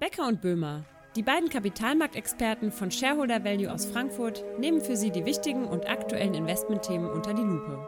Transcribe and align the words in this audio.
Becker 0.00 0.26
und 0.26 0.40
Böhmer, 0.40 0.86
die 1.14 1.22
beiden 1.22 1.50
Kapitalmarktexperten 1.50 2.72
von 2.72 2.90
Shareholder 2.90 3.44
Value 3.44 3.70
aus 3.70 3.84
Frankfurt, 3.84 4.42
nehmen 4.58 4.80
für 4.80 4.96
Sie 4.96 5.10
die 5.10 5.26
wichtigen 5.26 5.66
und 5.66 5.90
aktuellen 5.90 6.32
Investmentthemen 6.32 7.10
unter 7.10 7.34
die 7.34 7.42
Lupe. 7.42 7.86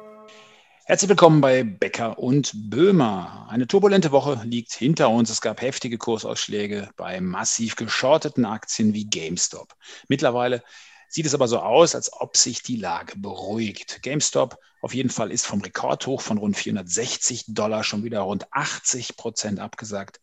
Herzlich 0.84 1.08
willkommen 1.08 1.40
bei 1.40 1.64
Becker 1.64 2.18
und 2.18 2.52
Böhmer. 2.68 3.46
Eine 3.48 3.66
turbulente 3.66 4.12
Woche 4.12 4.42
liegt 4.44 4.74
hinter 4.74 5.08
uns. 5.08 5.30
Es 5.30 5.40
gab 5.40 5.62
heftige 5.62 5.96
Kursausschläge 5.96 6.90
bei 6.98 7.18
massiv 7.22 7.76
geschorteten 7.76 8.44
Aktien 8.44 8.92
wie 8.92 9.06
GameStop. 9.06 9.74
Mittlerweile 10.08 10.62
sieht 11.08 11.24
es 11.24 11.34
aber 11.34 11.48
so 11.48 11.60
aus, 11.60 11.94
als 11.94 12.12
ob 12.12 12.36
sich 12.36 12.62
die 12.62 12.76
Lage 12.76 13.14
beruhigt. 13.16 14.02
GameStop 14.02 14.58
auf 14.82 14.92
jeden 14.92 15.08
Fall 15.08 15.32
ist 15.32 15.46
vom 15.46 15.62
Rekordhoch 15.62 16.20
von 16.20 16.36
rund 16.36 16.58
460 16.58 17.46
Dollar 17.48 17.84
schon 17.84 18.04
wieder 18.04 18.20
rund 18.20 18.52
80 18.52 19.16
Prozent 19.16 19.60
abgesagt 19.60 20.20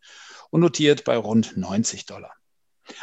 und 0.50 0.62
notiert 0.62 1.04
bei 1.04 1.18
rund 1.18 1.58
90 1.58 2.06
Dollar. 2.06 2.34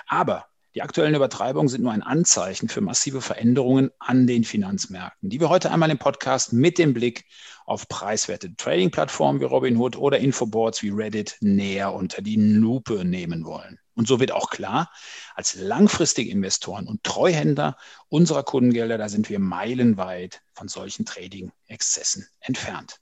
Aber 0.07 0.47
die 0.77 0.83
aktuellen 0.83 1.15
Übertreibungen 1.15 1.69
sind 1.69 1.83
nur 1.83 1.93
ein 1.93 2.03
Anzeichen 2.03 2.69
für 2.69 2.83
massive 2.83 3.23
Veränderungen 3.23 3.91
an 3.99 4.27
den 4.27 4.45
Finanzmärkten, 4.45 5.31
die 5.31 5.41
wir 5.41 5.49
heute 5.49 5.71
einmal 5.71 5.91
im 5.91 5.97
Podcast 5.97 6.53
mit 6.53 6.77
dem 6.77 6.93
Blick 6.93 7.25
auf 7.65 7.89
preiswerte 7.89 8.55
Trading-Plattformen 8.57 9.41
wie 9.41 9.45
Robinhood 9.45 9.97
oder 9.97 10.19
Infoboards 10.19 10.83
wie 10.83 10.91
Reddit 10.91 11.39
näher 11.41 11.95
unter 11.95 12.21
die 12.21 12.37
Lupe 12.37 13.07
nehmen 13.07 13.47
wollen. 13.47 13.79
Und 13.95 14.07
so 14.07 14.21
wird 14.21 14.33
auch 14.33 14.51
klar, 14.51 14.93
als 15.35 15.55
langfristige 15.55 16.31
Investoren 16.31 16.87
und 16.87 17.03
Treuhänder 17.03 17.79
unserer 18.09 18.43
Kundengelder, 18.43 18.99
da 18.99 19.09
sind 19.09 19.31
wir 19.31 19.39
meilenweit 19.39 20.43
von 20.53 20.69
solchen 20.69 21.07
Trading-Exzessen 21.07 22.29
entfernt. 22.41 23.01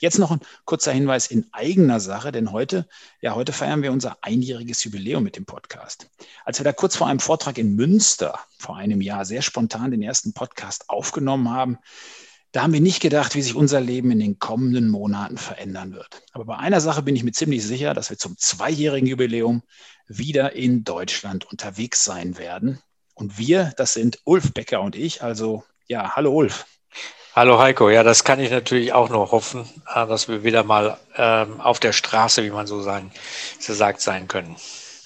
Jetzt 0.00 0.18
noch 0.18 0.30
ein 0.30 0.40
kurzer 0.64 0.92
Hinweis 0.92 1.26
in 1.26 1.46
eigener 1.52 2.00
Sache, 2.00 2.32
denn 2.32 2.52
heute, 2.52 2.88
ja, 3.20 3.34
heute 3.34 3.52
feiern 3.52 3.82
wir 3.82 3.92
unser 3.92 4.18
einjähriges 4.22 4.84
Jubiläum 4.84 5.22
mit 5.22 5.36
dem 5.36 5.46
Podcast. 5.46 6.08
Als 6.44 6.58
wir 6.58 6.64
da 6.64 6.72
kurz 6.72 6.96
vor 6.96 7.06
einem 7.06 7.20
Vortrag 7.20 7.58
in 7.58 7.76
Münster 7.76 8.38
vor 8.58 8.76
einem 8.76 9.00
Jahr 9.00 9.24
sehr 9.24 9.42
spontan 9.42 9.90
den 9.90 10.02
ersten 10.02 10.32
Podcast 10.32 10.88
aufgenommen 10.88 11.50
haben, 11.50 11.78
da 12.52 12.62
haben 12.62 12.72
wir 12.72 12.80
nicht 12.80 13.00
gedacht, 13.00 13.36
wie 13.36 13.42
sich 13.42 13.54
unser 13.54 13.80
Leben 13.80 14.10
in 14.10 14.18
den 14.18 14.38
kommenden 14.40 14.88
Monaten 14.88 15.38
verändern 15.38 15.92
wird. 15.92 16.22
Aber 16.32 16.44
bei 16.44 16.56
einer 16.56 16.80
Sache 16.80 17.02
bin 17.02 17.14
ich 17.14 17.22
mir 17.22 17.32
ziemlich 17.32 17.64
sicher, 17.64 17.94
dass 17.94 18.10
wir 18.10 18.18
zum 18.18 18.36
zweijährigen 18.36 19.06
Jubiläum 19.06 19.62
wieder 20.08 20.54
in 20.54 20.82
Deutschland 20.82 21.44
unterwegs 21.44 22.02
sein 22.02 22.38
werden. 22.38 22.80
Und 23.14 23.38
wir, 23.38 23.72
das 23.76 23.92
sind 23.92 24.18
Ulf 24.24 24.52
Becker 24.52 24.80
und 24.80 24.96
ich. 24.96 25.22
Also 25.22 25.62
ja, 25.86 26.16
hallo 26.16 26.32
Ulf. 26.32 26.66
Hallo 27.32 27.60
Heiko, 27.60 27.90
ja, 27.90 28.02
das 28.02 28.24
kann 28.24 28.40
ich 28.40 28.50
natürlich 28.50 28.92
auch 28.92 29.08
nur 29.08 29.30
hoffen, 29.30 29.64
äh, 29.94 30.04
dass 30.04 30.26
wir 30.26 30.42
wieder 30.42 30.64
mal 30.64 30.98
ähm, 31.16 31.60
auf 31.60 31.78
der 31.78 31.92
Straße, 31.92 32.42
wie 32.42 32.50
man 32.50 32.66
so, 32.66 32.82
sein, 32.82 33.12
so 33.60 33.72
sagt, 33.72 34.00
sein 34.00 34.26
können. 34.26 34.56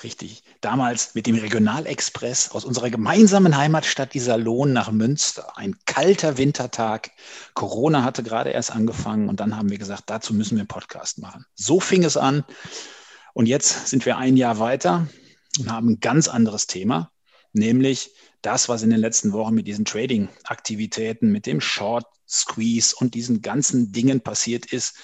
Richtig. 0.03 0.42
Damals 0.62 1.14
mit 1.14 1.27
dem 1.27 1.36
Regionalexpress 1.36 2.53
aus 2.53 2.64
unserer 2.64 2.89
gemeinsamen 2.89 3.58
Heimatstadt 3.58 4.14
Iserlohn 4.14 4.72
nach 4.72 4.91
Münster. 4.91 5.58
Ein 5.58 5.77
kalter 5.84 6.39
Wintertag. 6.39 7.11
Corona 7.53 8.05
hatte 8.05 8.22
gerade 8.22 8.50
erst 8.50 8.72
angefangen 8.72 9.28
und 9.28 9.41
dann 9.41 9.59
haben 9.59 9.69
wir 9.69 9.77
gesagt, 9.77 10.05
dazu 10.06 10.33
müssen 10.33 10.56
wir 10.56 10.62
einen 10.62 10.69
Podcast 10.69 11.19
machen. 11.19 11.44
So 11.55 11.78
fing 11.78 12.05
es 12.05 12.16
an. 12.16 12.42
Und 13.34 13.44
jetzt 13.47 13.88
sind 13.88 14.06
wir 14.06 14.16
ein 14.16 14.38
Jahr 14.38 14.59
weiter 14.59 15.09
und 15.59 15.70
haben 15.70 15.91
ein 15.91 16.00
ganz 16.00 16.28
anderes 16.28 16.66
Thema, 16.66 17.11
nämlich 17.53 18.12
das, 18.45 18.69
was 18.69 18.83
in 18.83 18.91
den 18.91 19.00
letzten 19.00 19.33
Wochen 19.33 19.55
mit 19.55 19.67
diesen 19.67 19.84
Trading-Aktivitäten, 19.84 21.31
mit 21.31 21.47
dem 21.47 21.61
Short 21.61 22.06
Squeeze 22.28 22.95
und 22.97 23.14
diesen 23.14 23.42
ganzen 23.42 23.92
Dingen 23.92 24.20
passiert 24.20 24.67
ist, 24.67 24.97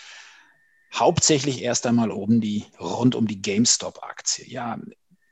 hauptsächlich 0.93 1.63
erst 1.63 1.87
einmal 1.87 2.11
oben 2.11 2.41
die, 2.41 2.65
rund 2.79 3.15
um 3.15 3.27
die 3.27 3.41
GameStop-Aktie. 3.41 4.47
Ja, 4.49 4.79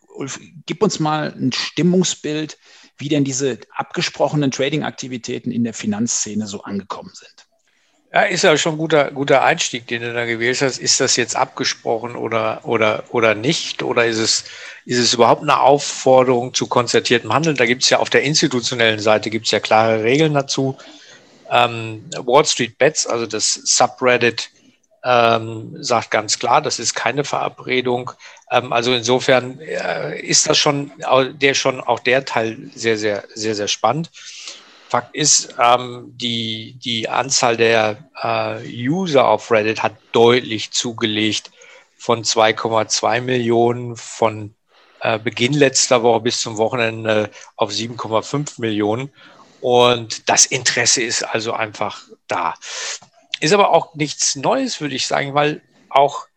Ulf, 0.08 0.40
gib 0.66 0.82
uns 0.82 1.00
mal 1.00 1.32
ein 1.32 1.52
Stimmungsbild, 1.52 2.58
wie 2.96 3.08
denn 3.08 3.24
diese 3.24 3.58
abgesprochenen 3.70 4.50
Trading-Aktivitäten 4.50 5.50
in 5.50 5.64
der 5.64 5.74
Finanzszene 5.74 6.46
so 6.46 6.62
angekommen 6.62 7.12
sind. 7.14 7.47
Ja, 8.10 8.22
ist 8.22 8.42
ja 8.42 8.56
schon 8.56 8.74
ein 8.74 8.78
guter, 8.78 9.10
guter 9.10 9.44
Einstieg, 9.44 9.86
den 9.86 10.00
du 10.00 10.14
da 10.14 10.24
gewählt 10.24 10.62
hast. 10.62 10.78
Ist 10.78 10.98
das 10.98 11.16
jetzt 11.16 11.36
abgesprochen 11.36 12.16
oder, 12.16 12.62
oder, 12.64 13.04
oder 13.10 13.34
nicht? 13.34 13.82
Oder 13.82 14.06
ist 14.06 14.18
es, 14.18 14.44
ist 14.86 14.98
es 14.98 15.12
überhaupt 15.12 15.42
eine 15.42 15.60
Aufforderung 15.60 16.54
zu 16.54 16.68
konzertiertem 16.68 17.32
Handeln? 17.32 17.56
Da 17.56 17.66
gibt 17.66 17.82
es 17.82 17.90
ja 17.90 17.98
auf 17.98 18.08
der 18.08 18.22
institutionellen 18.22 18.98
Seite 18.98 19.28
gibt's 19.28 19.50
ja 19.50 19.60
klare 19.60 20.02
Regeln 20.04 20.32
dazu. 20.32 20.78
Ähm, 21.50 22.04
Wall 22.24 22.46
Street 22.46 22.78
Bets, 22.78 23.06
also 23.06 23.26
das 23.26 23.52
Subreddit, 23.52 24.50
ähm, 25.04 25.76
sagt 25.78 26.10
ganz 26.10 26.38
klar, 26.38 26.62
das 26.62 26.78
ist 26.78 26.94
keine 26.94 27.24
Verabredung. 27.24 28.10
Ähm, 28.50 28.72
also 28.72 28.94
insofern 28.94 29.60
äh, 29.60 30.18
ist 30.20 30.48
das 30.48 30.56
schon 30.56 30.92
der 31.34 31.54
schon 31.54 31.80
auch 31.80 31.98
der 32.00 32.24
Teil 32.24 32.58
sehr, 32.74 32.96
sehr, 32.96 33.24
sehr, 33.34 33.54
sehr 33.54 33.68
spannend. 33.68 34.10
Fakt 34.88 35.14
ist, 35.14 35.54
ähm, 35.62 36.14
die, 36.16 36.78
die 36.82 37.10
Anzahl 37.10 37.58
der 37.58 38.08
äh, 38.22 38.88
User 38.88 39.28
auf 39.28 39.50
Reddit 39.50 39.82
hat 39.82 39.96
deutlich 40.12 40.70
zugelegt 40.70 41.50
von 41.98 42.24
2,2 42.24 43.20
Millionen 43.20 43.96
von 43.96 44.54
äh, 45.00 45.18
Beginn 45.18 45.52
letzter 45.52 46.02
Woche 46.02 46.20
bis 46.20 46.40
zum 46.40 46.56
Wochenende 46.56 47.30
auf 47.56 47.70
7,5 47.70 48.62
Millionen. 48.62 49.12
Und 49.60 50.26
das 50.30 50.46
Interesse 50.46 51.02
ist 51.02 51.22
also 51.22 51.52
einfach 51.52 52.04
da. 52.26 52.54
Ist 53.40 53.52
aber 53.52 53.74
auch 53.74 53.94
nichts 53.94 54.36
Neues, 54.36 54.80
würde 54.80 54.94
ich 54.94 55.06
sagen, 55.06 55.34
weil 55.34 55.60
auch, 55.90 56.28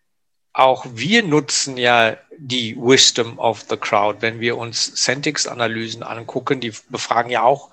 auch 0.51 0.85
wir 0.89 1.23
nutzen 1.23 1.77
ja 1.77 2.17
die 2.37 2.75
Wisdom 2.75 3.39
of 3.39 3.65
the 3.69 3.77
Crowd. 3.77 4.17
Wenn 4.21 4.41
wir 4.41 4.57
uns 4.57 4.93
Centix-Analysen 4.95 6.03
angucken, 6.03 6.59
die 6.59 6.73
befragen 6.89 7.31
ja 7.31 7.43
auch 7.43 7.70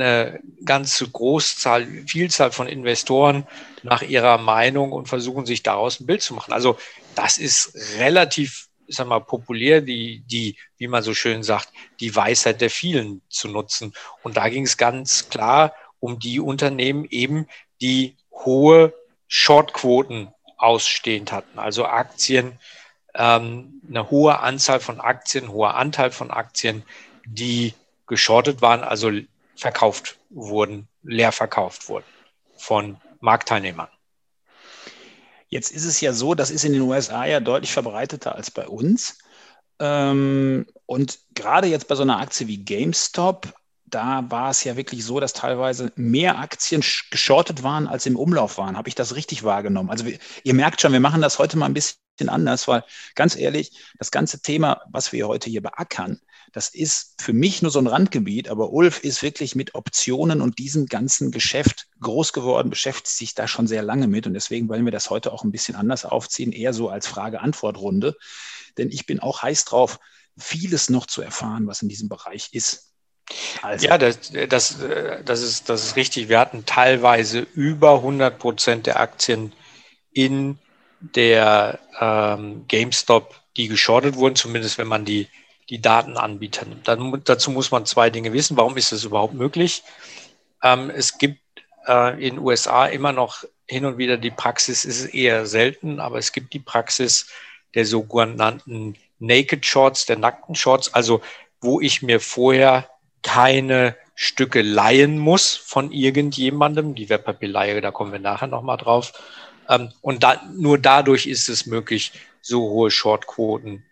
eine 0.00 0.40
ganze 0.64 1.08
Großzahl, 1.08 1.86
Vielzahl 2.06 2.52
von 2.52 2.68
Investoren 2.68 3.46
nach 3.82 4.02
ihrer 4.02 4.38
Meinung 4.38 4.92
und 4.92 5.08
versuchen 5.08 5.46
sich 5.46 5.62
daraus 5.62 6.00
ein 6.00 6.06
Bild 6.06 6.22
zu 6.22 6.34
machen. 6.34 6.52
Also 6.52 6.78
das 7.14 7.38
ist 7.38 7.74
relativ 7.98 8.68
sag 8.88 9.06
mal, 9.06 9.20
populär, 9.20 9.80
die, 9.80 10.20
die, 10.26 10.56
wie 10.78 10.88
man 10.88 11.02
so 11.02 11.14
schön 11.14 11.42
sagt, 11.42 11.72
die 12.00 12.14
Weisheit 12.14 12.60
der 12.60 12.70
vielen 12.70 13.22
zu 13.28 13.48
nutzen. 13.48 13.92
Und 14.22 14.36
da 14.36 14.48
ging 14.48 14.64
es 14.64 14.76
ganz 14.76 15.28
klar 15.28 15.74
um 16.00 16.18
die 16.18 16.40
Unternehmen 16.40 17.06
eben, 17.10 17.46
die 17.80 18.16
hohe 18.32 18.94
Shortquoten 19.26 20.28
ausstehend 20.56 21.32
hatten. 21.32 21.58
Also 21.58 21.84
Aktien, 21.84 22.58
ähm, 23.14 23.82
eine 23.88 24.10
hohe 24.10 24.38
Anzahl 24.38 24.80
von 24.80 25.00
Aktien, 25.00 25.48
hoher 25.48 25.74
Anteil 25.74 26.10
von 26.10 26.30
Aktien, 26.30 26.82
die 27.26 27.74
geschortet 28.06 28.62
waren, 28.62 28.82
also 28.82 29.10
verkauft 29.58 30.18
wurden, 30.30 30.88
leer 31.02 31.32
verkauft 31.32 31.88
wurden 31.88 32.06
von 32.56 32.96
Marktteilnehmern. 33.20 33.88
Jetzt 35.48 35.72
ist 35.72 35.84
es 35.84 36.00
ja 36.00 36.12
so, 36.12 36.34
das 36.34 36.50
ist 36.50 36.64
in 36.64 36.72
den 36.72 36.82
USA 36.82 37.24
ja 37.24 37.40
deutlich 37.40 37.72
verbreiteter 37.72 38.34
als 38.34 38.50
bei 38.50 38.68
uns. 38.68 39.18
Ähm, 39.80 40.66
und 40.86 41.18
gerade 41.34 41.66
jetzt 41.68 41.88
bei 41.88 41.94
so 41.94 42.02
einer 42.02 42.18
Aktie 42.18 42.46
wie 42.46 42.64
GameStop, 42.64 43.52
da 43.86 44.24
war 44.28 44.50
es 44.50 44.64
ja 44.64 44.76
wirklich 44.76 45.04
so, 45.04 45.18
dass 45.18 45.32
teilweise 45.32 45.92
mehr 45.96 46.38
Aktien 46.38 46.84
geschortet 47.10 47.62
waren, 47.62 47.86
als 47.86 48.04
im 48.04 48.16
Umlauf 48.16 48.58
waren. 48.58 48.76
Habe 48.76 48.88
ich 48.88 48.94
das 48.94 49.14
richtig 49.14 49.44
wahrgenommen? 49.44 49.90
Also 49.90 50.04
ihr 50.42 50.54
merkt 50.54 50.80
schon, 50.80 50.92
wir 50.92 51.00
machen 51.00 51.22
das 51.22 51.38
heute 51.38 51.56
mal 51.56 51.66
ein 51.66 51.74
bisschen 51.74 51.98
anders, 52.26 52.66
weil 52.66 52.84
ganz 53.14 53.36
ehrlich, 53.36 53.70
das 53.98 54.10
ganze 54.10 54.40
Thema, 54.40 54.82
was 54.90 55.12
wir 55.12 55.28
heute 55.28 55.48
hier 55.50 55.62
beackern, 55.62 56.20
das 56.52 56.70
ist 56.70 57.14
für 57.20 57.32
mich 57.32 57.62
nur 57.62 57.70
so 57.70 57.78
ein 57.78 57.86
Randgebiet, 57.86 58.48
aber 58.48 58.72
Ulf 58.72 59.04
ist 59.04 59.22
wirklich 59.22 59.54
mit 59.54 59.74
Optionen 59.74 60.40
und 60.40 60.58
diesem 60.58 60.86
ganzen 60.86 61.30
Geschäft 61.30 61.86
groß 62.00 62.32
geworden, 62.32 62.70
beschäftigt 62.70 63.08
sich 63.08 63.34
da 63.34 63.46
schon 63.46 63.66
sehr 63.66 63.82
lange 63.82 64.08
mit 64.08 64.26
und 64.26 64.34
deswegen 64.34 64.68
wollen 64.68 64.84
wir 64.84 64.92
das 64.92 65.10
heute 65.10 65.32
auch 65.32 65.44
ein 65.44 65.52
bisschen 65.52 65.76
anders 65.76 66.04
aufziehen, 66.04 66.52
eher 66.52 66.72
so 66.72 66.88
als 66.88 67.06
Frage-Antwort-Runde, 67.06 68.16
denn 68.78 68.90
ich 68.90 69.06
bin 69.06 69.20
auch 69.20 69.42
heiß 69.42 69.66
drauf, 69.66 70.00
vieles 70.38 70.88
noch 70.88 71.06
zu 71.06 71.22
erfahren, 71.22 71.66
was 71.66 71.82
in 71.82 71.88
diesem 71.88 72.08
Bereich 72.08 72.48
ist. 72.52 72.92
Also. 73.62 73.86
Ja, 73.86 73.98
das, 73.98 74.32
das, 74.48 74.78
das, 75.24 75.42
ist, 75.42 75.68
das 75.68 75.84
ist 75.84 75.96
richtig. 75.96 76.28
Wir 76.28 76.38
hatten 76.38 76.64
teilweise 76.64 77.40
über 77.54 77.96
100 77.96 78.38
Prozent 78.38 78.86
der 78.86 79.00
Aktien 79.00 79.52
in 80.12 80.58
der 81.00 81.78
ähm, 82.00 82.64
GameStop, 82.68 83.34
die 83.56 83.68
geschortet 83.68 84.16
wurden, 84.16 84.36
zumindest 84.36 84.78
wenn 84.78 84.88
man 84.88 85.04
die 85.04 85.28
die 85.70 85.80
Datenanbieter 85.80 86.64
nimmt. 86.66 86.88
Dann, 86.88 87.20
dazu 87.24 87.50
muss 87.50 87.70
man 87.70 87.86
zwei 87.86 88.10
Dinge 88.10 88.32
wissen. 88.32 88.56
Warum 88.56 88.76
ist 88.76 88.92
das 88.92 89.04
überhaupt 89.04 89.34
möglich? 89.34 89.82
Ähm, 90.62 90.90
es 90.90 91.18
gibt 91.18 91.40
äh, 91.86 92.12
in 92.14 92.36
den 92.36 92.38
USA 92.38 92.86
immer 92.86 93.12
noch 93.12 93.44
hin 93.66 93.84
und 93.84 93.98
wieder 93.98 94.16
die 94.16 94.30
Praxis, 94.30 94.84
ist 94.84 95.06
eher 95.06 95.46
selten, 95.46 96.00
aber 96.00 96.18
es 96.18 96.32
gibt 96.32 96.54
die 96.54 96.58
Praxis 96.58 97.28
der 97.74 97.84
sogenannten 97.84 98.96
Naked 99.18 99.66
Shorts, 99.66 100.06
der 100.06 100.16
nackten 100.16 100.54
Shorts, 100.54 100.94
also 100.94 101.20
wo 101.60 101.80
ich 101.80 102.02
mir 102.02 102.20
vorher 102.20 102.88
keine 103.22 103.96
Stücke 104.14 104.62
leihen 104.62 105.18
muss 105.18 105.54
von 105.54 105.92
irgendjemandem. 105.92 106.94
Die 106.94 107.08
Wertpapierleihe, 107.08 107.80
da 107.80 107.90
kommen 107.90 108.12
wir 108.12 108.20
nachher 108.20 108.46
nochmal 108.46 108.78
drauf. 108.78 109.12
Ähm, 109.68 109.92
und 110.00 110.22
da, 110.22 110.42
nur 110.54 110.78
dadurch 110.78 111.26
ist 111.26 111.48
es 111.48 111.66
möglich, 111.66 112.12
so 112.40 112.60
hohe 112.70 112.90
Shortquoten 112.90 113.84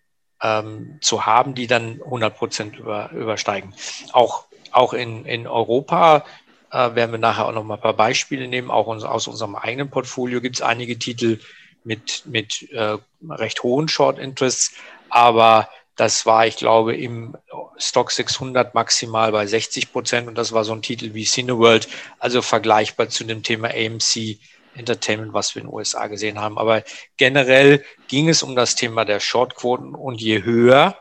ähm, 0.43 0.99
zu 1.01 1.27
haben, 1.27 1.55
die 1.55 1.67
dann 1.67 2.01
100 2.03 2.37
Prozent 2.37 2.79
über, 2.79 3.11
übersteigen. 3.13 3.75
Auch, 4.13 4.47
auch 4.73 4.93
in, 4.93 5.25
in 5.25 5.47
Europa 5.47 6.25
äh, 6.71 6.95
werden 6.95 7.13
wir 7.13 7.19
nachher 7.19 7.47
auch 7.47 7.53
noch 7.53 7.65
mal 7.65 7.75
ein 7.75 7.81
paar 7.81 7.95
Beispiele 7.95 8.49
nehmen. 8.49 8.71
Auch 8.71 8.87
uns, 8.87 9.05
aus 9.05 9.29
unserem 9.29 9.57
eigenen 9.57 9.91
Portfolio 9.91 10.41
gibt 10.41 10.57
es 10.57 10.63
einige 10.63 10.99
Titel 10.99 11.41
mit, 11.85 12.25
mit 12.27 12.71
äh, 12.73 12.99
recht 13.29 13.63
hohen 13.63 13.89
Short 13.89 14.19
Interests, 14.19 14.73
aber 15.09 15.69
das 15.95 16.27
war, 16.27 16.47
ich 16.47 16.57
glaube, 16.57 16.95
im 16.95 17.37
Stock 17.79 18.11
600 18.11 18.75
maximal 18.75 19.33
bei 19.33 19.47
60 19.47 19.93
Prozent 19.93 20.29
und 20.29 20.37
das 20.37 20.53
war 20.53 20.65
so 20.65 20.73
ein 20.73 20.83
Titel 20.83 21.15
wie 21.15 21.25
Cineworld, 21.25 21.89
also 22.19 22.43
vergleichbar 22.43 23.09
zu 23.09 23.25
dem 23.25 23.43
Thema 23.43 23.69
AMC 23.69 24.39
Entertainment, 24.77 25.33
was 25.33 25.55
wir 25.55 25.63
in 25.63 25.69
den 25.69 25.75
USA 25.75 26.07
gesehen 26.07 26.41
haben. 26.41 26.59
Aber 26.59 26.83
generell 27.17 27.85
ging 28.09 28.29
es 28.29 28.43
um 28.43 28.57
das 28.57 28.75
Thema 28.75 29.05
der 29.05 29.21
Shortquoten 29.21 29.95
und 29.95 30.21
je 30.21 30.43
höher, 30.45 30.99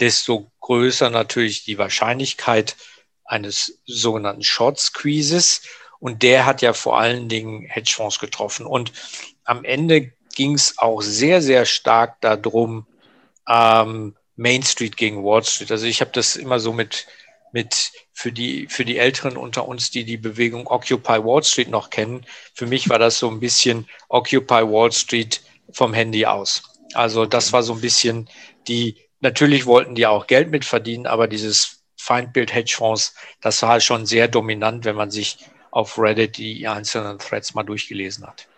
desto 0.00 0.50
größer 0.60 1.10
natürlich 1.10 1.64
die 1.64 1.78
Wahrscheinlichkeit 1.78 2.76
eines 3.24 3.80
sogenannten 3.86 4.42
Short 4.42 4.78
Squeezes. 4.78 5.62
Und 5.98 6.22
der 6.22 6.46
hat 6.46 6.62
ja 6.62 6.72
vor 6.72 6.98
allen 6.98 7.28
Dingen 7.28 7.64
Hedgefonds 7.68 8.18
getroffen. 8.18 8.66
Und 8.66 8.92
am 9.44 9.64
Ende 9.64 10.12
ging 10.34 10.54
es 10.54 10.78
auch 10.78 11.02
sehr, 11.02 11.42
sehr 11.42 11.64
stark 11.64 12.20
darum, 12.20 12.86
ähm, 13.48 14.16
Main 14.36 14.62
Street 14.62 14.96
gegen 14.96 15.24
Wall 15.24 15.44
Street. 15.44 15.70
Also 15.70 15.86
ich 15.86 16.00
habe 16.00 16.10
das 16.12 16.36
immer 16.36 16.58
so 16.58 16.72
mit, 16.72 17.06
mit 17.52 17.92
für 18.12 18.32
die, 18.32 18.66
für 18.68 18.84
die 18.84 18.98
Älteren 18.98 19.36
unter 19.36 19.68
uns, 19.68 19.90
die 19.90 20.04
die 20.04 20.16
Bewegung 20.16 20.66
Occupy 20.66 21.24
Wall 21.24 21.42
Street 21.42 21.68
noch 21.68 21.90
kennen. 21.90 22.24
Für 22.54 22.66
mich 22.66 22.88
war 22.88 22.98
das 22.98 23.18
so 23.18 23.30
ein 23.30 23.40
bisschen 23.40 23.88
Occupy 24.08 24.62
Wall 24.62 24.92
Street 24.92 25.42
vom 25.72 25.94
Handy 25.94 26.26
aus. 26.26 26.62
Also 26.94 27.26
das 27.26 27.52
war 27.52 27.62
so 27.62 27.74
ein 27.74 27.80
bisschen 27.80 28.28
die, 28.68 28.96
natürlich 29.20 29.66
wollten 29.66 29.94
die 29.94 30.06
auch 30.06 30.26
Geld 30.26 30.50
mitverdienen, 30.50 31.06
aber 31.06 31.28
dieses 31.28 31.82
Feindbild 31.96 32.52
Hedgefonds, 32.52 33.14
das 33.40 33.62
war 33.62 33.80
schon 33.80 34.06
sehr 34.06 34.28
dominant, 34.28 34.84
wenn 34.84 34.96
man 34.96 35.10
sich 35.10 35.38
auf 35.70 35.98
Reddit 35.98 36.36
die 36.36 36.66
einzelnen 36.68 37.18
Threads 37.18 37.54
mal 37.54 37.62
durchgelesen 37.62 38.26
hat. 38.26 38.48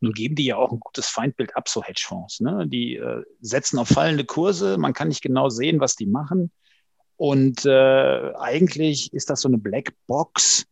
Nun 0.00 0.12
geben 0.12 0.34
die 0.34 0.46
ja 0.46 0.56
auch 0.56 0.72
ein 0.72 0.80
gutes 0.80 1.08
Feindbild 1.08 1.56
ab, 1.56 1.68
so 1.68 1.82
Hedgefonds. 1.82 2.40
Ne? 2.40 2.66
Die 2.66 2.96
äh, 2.96 3.22
setzen 3.40 3.78
auf 3.78 3.88
fallende 3.88 4.24
Kurse, 4.24 4.78
man 4.78 4.92
kann 4.92 5.08
nicht 5.08 5.22
genau 5.22 5.48
sehen, 5.48 5.80
was 5.80 5.96
die 5.96 6.06
machen. 6.06 6.50
Und 7.22 7.66
äh, 7.66 8.32
eigentlich 8.34 9.12
ist 9.12 9.30
das 9.30 9.42
so 9.42 9.48
eine 9.48 9.56
Blackbox, 9.56 10.66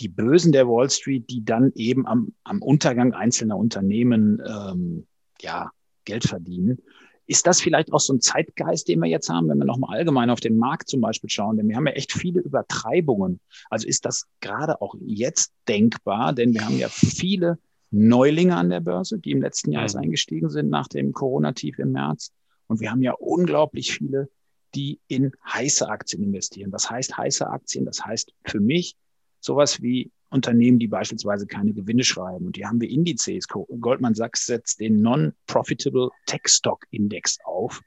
die 0.00 0.08
Bösen 0.08 0.50
der 0.50 0.66
Wall 0.66 0.90
Street, 0.90 1.30
die 1.30 1.44
dann 1.44 1.70
eben 1.76 2.08
am, 2.08 2.34
am 2.42 2.60
Untergang 2.60 3.12
einzelner 3.12 3.56
Unternehmen 3.56 4.42
ähm, 4.44 5.06
ja, 5.40 5.70
Geld 6.04 6.24
verdienen. 6.24 6.82
Ist 7.28 7.46
das 7.46 7.60
vielleicht 7.60 7.92
auch 7.92 8.00
so 8.00 8.14
ein 8.14 8.20
Zeitgeist, 8.20 8.88
den 8.88 8.98
wir 8.98 9.08
jetzt 9.08 9.28
haben, 9.28 9.48
wenn 9.48 9.58
wir 9.58 9.64
nochmal 9.64 9.96
allgemein 9.96 10.28
auf 10.30 10.40
den 10.40 10.56
Markt 10.56 10.88
zum 10.88 11.00
Beispiel 11.00 11.30
schauen? 11.30 11.56
Denn 11.56 11.68
wir 11.68 11.76
haben 11.76 11.86
ja 11.86 11.92
echt 11.92 12.10
viele 12.10 12.40
Übertreibungen. 12.40 13.38
Also 13.70 13.86
ist 13.86 14.04
das 14.04 14.26
gerade 14.40 14.82
auch 14.82 14.96
jetzt 15.06 15.52
denkbar? 15.68 16.32
Denn 16.32 16.52
wir 16.52 16.64
haben 16.64 16.78
ja 16.78 16.88
viele 16.88 17.60
Neulinge 17.92 18.56
an 18.56 18.70
der 18.70 18.80
Börse, 18.80 19.20
die 19.20 19.30
im 19.30 19.40
letzten 19.40 19.70
Jahr 19.70 19.88
mhm. 19.88 20.00
eingestiegen 20.00 20.50
sind 20.50 20.68
nach 20.68 20.88
dem 20.88 21.12
Corona-Tief 21.12 21.78
im 21.78 21.92
März. 21.92 22.32
Und 22.66 22.80
wir 22.80 22.90
haben 22.90 23.02
ja 23.02 23.12
unglaublich 23.12 23.92
viele, 23.92 24.28
die 24.74 25.00
in 25.08 25.32
heiße 25.46 25.88
Aktien 25.88 26.22
investieren. 26.22 26.72
Was 26.72 26.90
heißt 26.90 27.16
heiße 27.16 27.46
Aktien? 27.46 27.84
Das 27.84 28.04
heißt 28.04 28.32
für 28.44 28.60
mich 28.60 28.96
sowas 29.40 29.82
wie 29.82 30.10
Unternehmen, 30.30 30.78
die 30.78 30.88
beispielsweise 30.88 31.46
keine 31.46 31.74
Gewinne 31.74 32.04
schreiben. 32.04 32.46
Und 32.46 32.56
hier 32.56 32.68
haben 32.68 32.80
wir 32.80 32.88
Indizes. 32.88 33.46
Goldman 33.48 34.14
Sachs 34.14 34.46
setzt 34.46 34.80
den 34.80 35.02
Non-Profitable 35.02 36.08
Tech 36.26 36.42
Stock 36.46 36.86
Index 36.90 37.38
auf. 37.44 37.82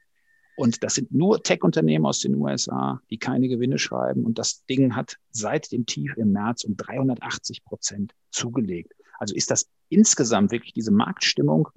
Und 0.55 0.83
das 0.83 0.95
sind 0.95 1.11
nur 1.11 1.41
Tech-Unternehmen 1.43 2.05
aus 2.05 2.19
den 2.19 2.35
USA, 2.35 3.01
die 3.09 3.17
keine 3.17 3.49
Gewinne 3.49 3.77
schreiben. 3.77 4.23
Und 4.23 4.37
das 4.37 4.63
Ding 4.65 4.95
hat 4.95 5.17
seit 5.31 5.71
dem 5.71 5.85
Tief 5.85 6.15
im 6.17 6.31
März 6.31 6.63
um 6.63 6.77
380 6.77 7.65
Prozent 7.65 8.13
zugelegt. 8.31 8.93
Also 9.19 9.35
ist 9.35 9.51
das 9.51 9.67
insgesamt 9.89 10.51
wirklich 10.51 10.73
diese 10.73 10.91
Marktstimmung 10.91 11.69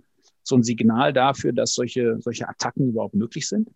so 0.49 0.57
ein 0.57 0.63
Signal 0.63 1.13
dafür, 1.13 1.53
dass 1.53 1.75
solche, 1.75 2.17
solche 2.21 2.49
Attacken 2.49 2.89
überhaupt 2.89 3.15
möglich 3.15 3.49
sind? 3.49 3.69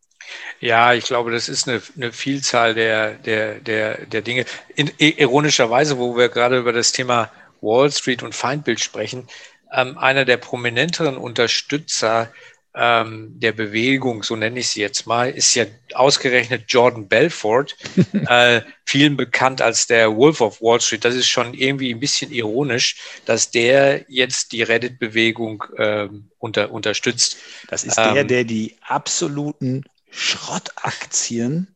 Ja, 0.61 0.95
ich 0.95 1.05
glaube, 1.05 1.31
das 1.31 1.49
ist 1.49 1.69
eine, 1.69 1.83
eine 1.97 2.13
Vielzahl 2.13 2.75
der, 2.75 3.15
der, 3.15 3.61
der, 3.61 4.07
der 4.07 4.23
Dinge. 4.23 4.45
In, 4.75 4.91
ironischerweise, 4.99 5.99
wo 5.99 6.17
wir 6.17 6.29
gerade 6.29 6.59
über 6.59 6.73
das 6.73 6.93
Thema 6.93 7.31
Wall 7.61 7.91
Street 7.91 8.23
und 8.23 8.35
Feindbild 8.35 8.81
sprechen, 8.81 9.27
ähm, 9.73 9.99
einer 9.99 10.25
der 10.25 10.37
prominenteren 10.37 11.17
Unterstützer 11.17 12.31
ähm, 12.75 13.39
der 13.39 13.53
Bewegung, 13.53 14.23
so 14.23 14.35
nenne 14.35 14.61
ich 14.61 14.69
sie 14.69 14.81
jetzt 14.81 15.07
mal, 15.07 15.31
ist 15.31 15.55
ja 15.55 15.67
ausgerechnet 15.95 16.65
Jordan 16.69 17.07
Belfort, 17.07 17.77
äh, 18.29 18.63
vielen 18.87 19.17
bekannt 19.17 19.61
als 19.61 19.87
der 19.87 20.17
Wolf 20.17 20.41
of 20.41 20.63
Wall 20.63 20.81
Street. 20.81 21.05
Das 21.05 21.15
ist 21.15 21.29
schon 21.29 21.53
irgendwie 21.53 21.93
ein 21.93 22.01
bisschen 22.01 22.33
ironisch, 22.33 22.97
dass 23.27 23.51
der 23.51 24.05
jetzt 24.09 24.53
die 24.53 24.63
Reddit-Bewegung 24.63 25.65
äh, 25.77 26.09
unter, 26.39 26.71
unterstützt. 26.71 27.37
Das 27.69 27.85
ist 27.85 27.99
der, 27.99 28.17
ähm, 28.17 28.29
der 28.29 28.45
die 28.45 28.77
absoluten 28.83 29.85
Schrottaktien 30.11 31.75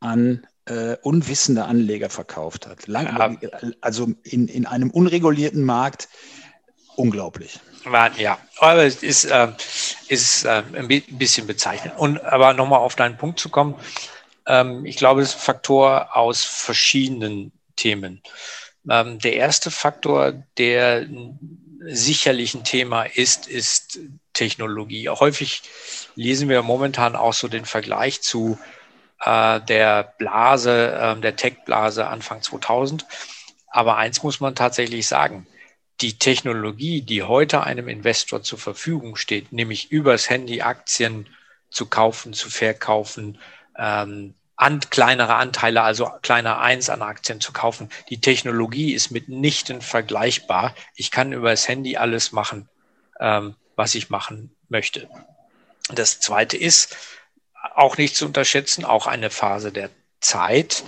an 0.00 0.46
äh, 0.66 0.96
unwissende 1.02 1.64
Anleger 1.64 2.08
verkauft 2.08 2.66
hat. 2.66 2.86
Lang, 2.86 3.38
also 3.80 4.12
in, 4.22 4.48
in 4.48 4.66
einem 4.66 4.90
unregulierten 4.90 5.64
Markt 5.64 6.08
unglaublich. 6.96 7.58
Ja, 8.16 8.38
aber 8.58 8.84
es 8.84 9.02
ist, 9.02 9.24
äh, 9.24 9.48
ist 10.08 10.44
äh, 10.44 10.62
ein 10.74 10.88
bisschen 10.88 11.46
bezeichnend. 11.46 11.98
Und 11.98 12.22
aber 12.24 12.54
nochmal 12.54 12.80
auf 12.80 12.96
deinen 12.96 13.18
Punkt 13.18 13.38
zu 13.38 13.50
kommen, 13.50 13.74
ähm, 14.46 14.86
ich 14.86 14.96
glaube, 14.96 15.22
es 15.22 15.30
ist 15.30 15.34
ein 15.36 15.40
Faktor 15.40 16.16
aus 16.16 16.44
verschiedenen 16.44 17.52
Themen. 17.76 18.22
Ähm, 18.88 19.18
der 19.18 19.34
erste 19.34 19.70
Faktor, 19.70 20.32
der 20.56 21.06
sicherlich 21.86 22.54
ein 22.54 22.64
Thema 22.64 23.04
ist, 23.04 23.46
ist 23.46 23.98
Technologie. 24.32 25.08
Häufig 25.08 25.62
lesen 26.14 26.48
wir 26.48 26.62
momentan 26.62 27.16
auch 27.16 27.34
so 27.34 27.48
den 27.48 27.66
Vergleich 27.66 28.22
zu 28.22 28.58
äh, 29.20 29.60
der 29.60 30.14
Blase, 30.18 30.92
äh, 30.92 31.20
der 31.20 31.36
Tech-Blase 31.36 32.06
Anfang 32.06 32.42
2000. 32.42 33.06
Aber 33.68 33.96
eins 33.96 34.22
muss 34.22 34.40
man 34.40 34.54
tatsächlich 34.54 35.06
sagen 35.06 35.46
die 36.00 36.18
Technologie, 36.18 37.02
die 37.02 37.22
heute 37.22 37.62
einem 37.62 37.88
Investor 37.88 38.42
zur 38.42 38.58
Verfügung 38.58 39.16
steht, 39.16 39.52
nämlich 39.52 39.90
übers 39.90 40.28
Handy 40.28 40.60
Aktien 40.62 41.28
zu 41.70 41.86
kaufen, 41.86 42.32
zu 42.32 42.50
verkaufen, 42.50 43.38
ähm, 43.78 44.34
an 44.56 44.80
kleinere 44.80 45.34
Anteile, 45.34 45.82
also 45.82 46.10
kleiner 46.22 46.60
eins 46.60 46.88
an 46.88 47.02
Aktien 47.02 47.40
zu 47.40 47.52
kaufen. 47.52 47.90
Die 48.08 48.20
Technologie 48.20 48.92
ist 48.92 49.10
mitnichten 49.10 49.80
vergleichbar. 49.80 50.74
Ich 50.94 51.10
kann 51.10 51.32
übers 51.32 51.66
Handy 51.66 51.96
alles 51.96 52.32
machen, 52.32 52.68
ähm, 53.18 53.56
was 53.74 53.94
ich 53.94 54.10
machen 54.10 54.54
möchte. 54.68 55.08
Das 55.92 56.20
zweite 56.20 56.56
ist, 56.56 56.96
auch 57.74 57.96
nicht 57.96 58.16
zu 58.16 58.26
unterschätzen, 58.26 58.84
auch 58.84 59.06
eine 59.06 59.30
Phase 59.30 59.72
der 59.72 59.90
Zeit. 60.20 60.84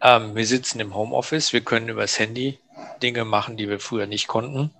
Ähm, 0.00 0.34
wir 0.34 0.46
sitzen 0.46 0.80
im 0.80 0.94
Homeoffice, 0.94 1.52
wir 1.52 1.60
können 1.60 1.88
übers 1.88 2.18
Handy 2.18 2.58
Dinge 3.02 3.24
machen, 3.24 3.56
die 3.56 3.68
wir 3.68 3.80
früher 3.80 4.06
nicht 4.06 4.28
konnten. 4.28 4.70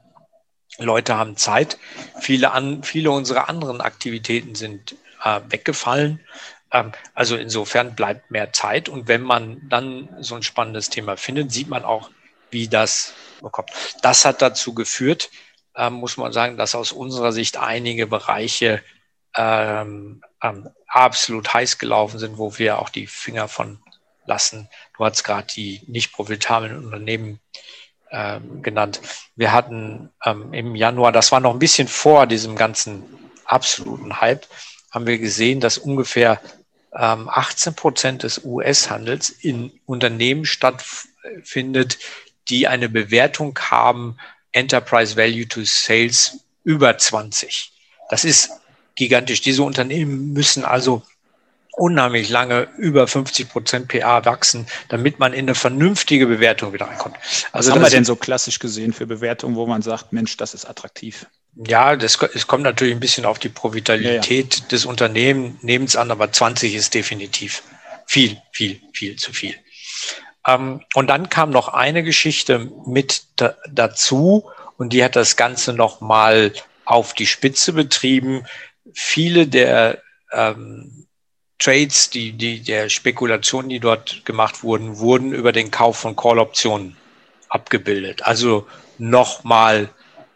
Leute 0.79 1.17
haben 1.17 1.37
Zeit. 1.37 1.79
Viele, 2.21 2.53
an, 2.53 2.83
viele 2.83 3.11
unserer 3.11 3.49
anderen 3.49 3.81
Aktivitäten 3.81 4.55
sind 4.55 4.97
äh, 5.23 5.41
weggefallen. 5.49 6.21
Ähm, 6.71 6.93
also 7.15 7.37
insofern 7.37 7.95
bleibt 7.95 8.31
mehr 8.31 8.53
Zeit. 8.53 8.89
Und 8.89 9.09
wenn 9.09 9.23
man 9.23 9.61
dann 9.69 10.09
so 10.21 10.35
ein 10.35 10.43
spannendes 10.43 10.89
Thema 10.89 11.17
findet, 11.17 11.53
sieht 11.53 11.69
man 11.69 11.85
auch, 11.85 12.11
wie 12.51 12.69
das 12.69 13.13
bekommt. 13.41 13.71
Das 14.03 14.25
hat 14.25 14.41
dazu 14.43 14.75
geführt, 14.75 15.31
äh, 15.75 15.91
muss 15.91 16.17
man 16.17 16.33
sagen, 16.33 16.57
dass 16.57 16.75
aus 16.75 16.93
unserer 16.93 17.33
Sicht 17.33 17.57
einige 17.59 18.07
Bereiche 18.07 18.83
ähm, 19.35 20.23
ähm, 20.43 20.69
absolut 20.87 21.53
heiß 21.53 21.79
gelaufen 21.79 22.19
sind, 22.19 22.39
wo 22.39 22.59
wir 22.59 22.79
auch 22.79 22.89
die 22.89 23.07
Finger 23.07 23.49
von 23.49 23.79
lassen. 24.27 24.69
Du 24.97 25.05
hast 25.05 25.25
gerade 25.25 25.47
die 25.47 25.83
nicht 25.87 26.13
profitablen 26.13 26.77
Unternehmen 26.85 27.41
ähm, 28.13 28.63
genannt. 28.63 29.01
Wir 29.37 29.53
hatten 29.53 30.11
ähm, 30.25 30.53
im 30.53 30.75
Januar, 30.77 31.13
das 31.13 31.33
war 31.33 31.41
noch 31.41 31.53
ein 31.53 31.59
bisschen 31.59 31.89
vor 31.89 32.27
diesem 32.27 32.57
ganzen 32.57 33.05
absoluten 33.45 34.21
Hype, 34.21 34.47
haben 34.91 35.07
wir 35.07 35.19
gesehen, 35.19 35.61
dass 35.61 35.79
ungefähr 35.79 36.41
ähm, 36.95 37.29
18 37.29 37.75
Prozent 37.75 38.23
des 38.23 38.45
US-Handels 38.45 39.31
in 39.31 39.73
Unternehmen 39.87 40.45
stattfindet, 40.45 41.99
die 42.49 42.69
eine 42.69 42.89
Bewertung 42.89 43.59
haben, 43.59 44.19
Enterprise 44.53 45.17
Value 45.17 45.49
to 45.49 45.65
Sales 45.65 46.45
über 46.65 46.97
20. 46.97 47.73
Das 48.11 48.25
ist 48.25 48.51
gigantisch. 48.95 49.41
Diese 49.41 49.63
Unternehmen 49.63 50.33
müssen 50.33 50.65
also 50.65 51.03
unheimlich 51.73 52.29
lange 52.29 52.69
über 52.77 53.07
50 53.07 53.49
Prozent 53.49 53.89
PA 53.89 54.25
wachsen, 54.25 54.67
damit 54.89 55.19
man 55.19 55.33
in 55.33 55.47
eine 55.47 55.55
vernünftige 55.55 56.27
Bewertung 56.27 56.73
wieder 56.73 56.87
reinkommt. 56.87 57.17
Also 57.51 57.71
Was 57.71 57.75
haben 57.75 57.83
wir 57.83 57.91
denn 57.91 58.05
so 58.05 58.17
klassisch 58.17 58.59
gesehen 58.59 58.93
für 58.93 59.07
Bewertungen, 59.07 59.57
wo 59.57 59.67
man 59.67 59.83
sagt, 59.83 60.13
Mensch, 60.13 60.37
das 60.37 60.55
ist 60.55 60.67
attraktiv? 60.67 61.27
Ja, 61.55 61.97
das, 61.97 62.19
es 62.35 62.47
kommt 62.47 62.65
natürlich 62.65 62.95
ein 62.95 63.01
bisschen 63.01 63.25
auf 63.25 63.39
die 63.39 63.49
Profitabilität 63.49 64.55
ja, 64.55 64.61
ja. 64.63 64.69
des 64.69 64.85
Unternehmens 64.87 65.97
an, 65.97 66.11
aber 66.11 66.33
20 66.33 66.75
ist 66.75 66.95
definitiv 66.95 67.63
viel, 68.07 68.39
viel, 68.53 68.81
viel 68.93 69.17
zu 69.17 69.33
viel. 69.33 69.55
Ähm, 70.47 70.83
und 70.95 71.09
dann 71.09 71.29
kam 71.29 71.51
noch 71.51 71.69
eine 71.69 72.03
Geschichte 72.03 72.71
mit 72.87 73.25
da, 73.37 73.55
dazu 73.71 74.51
und 74.77 74.93
die 74.93 75.05
hat 75.05 75.17
das 75.17 75.37
Ganze 75.37 75.73
noch 75.73 76.01
mal 76.01 76.53
auf 76.85 77.15
die 77.15 77.27
Spitze 77.27 77.73
betrieben. 77.73 78.47
Viele 78.93 79.47
der 79.47 80.03
ähm, 80.33 81.02
Trades, 81.63 82.11
die, 82.11 82.33
die, 82.33 82.61
der 82.61 82.89
Spekulationen, 82.89 83.69
die 83.69 83.79
dort 83.79 84.25
gemacht 84.25 84.65
wurden, 84.65 84.99
wurden 84.99 85.33
über 85.33 85.53
den 85.53 85.71
Kauf 85.71 85.99
von 85.99 86.17
Call-Optionen 86.17 86.97
abgebildet. 87.49 88.25
Also 88.25 88.67
nochmal 88.99 89.89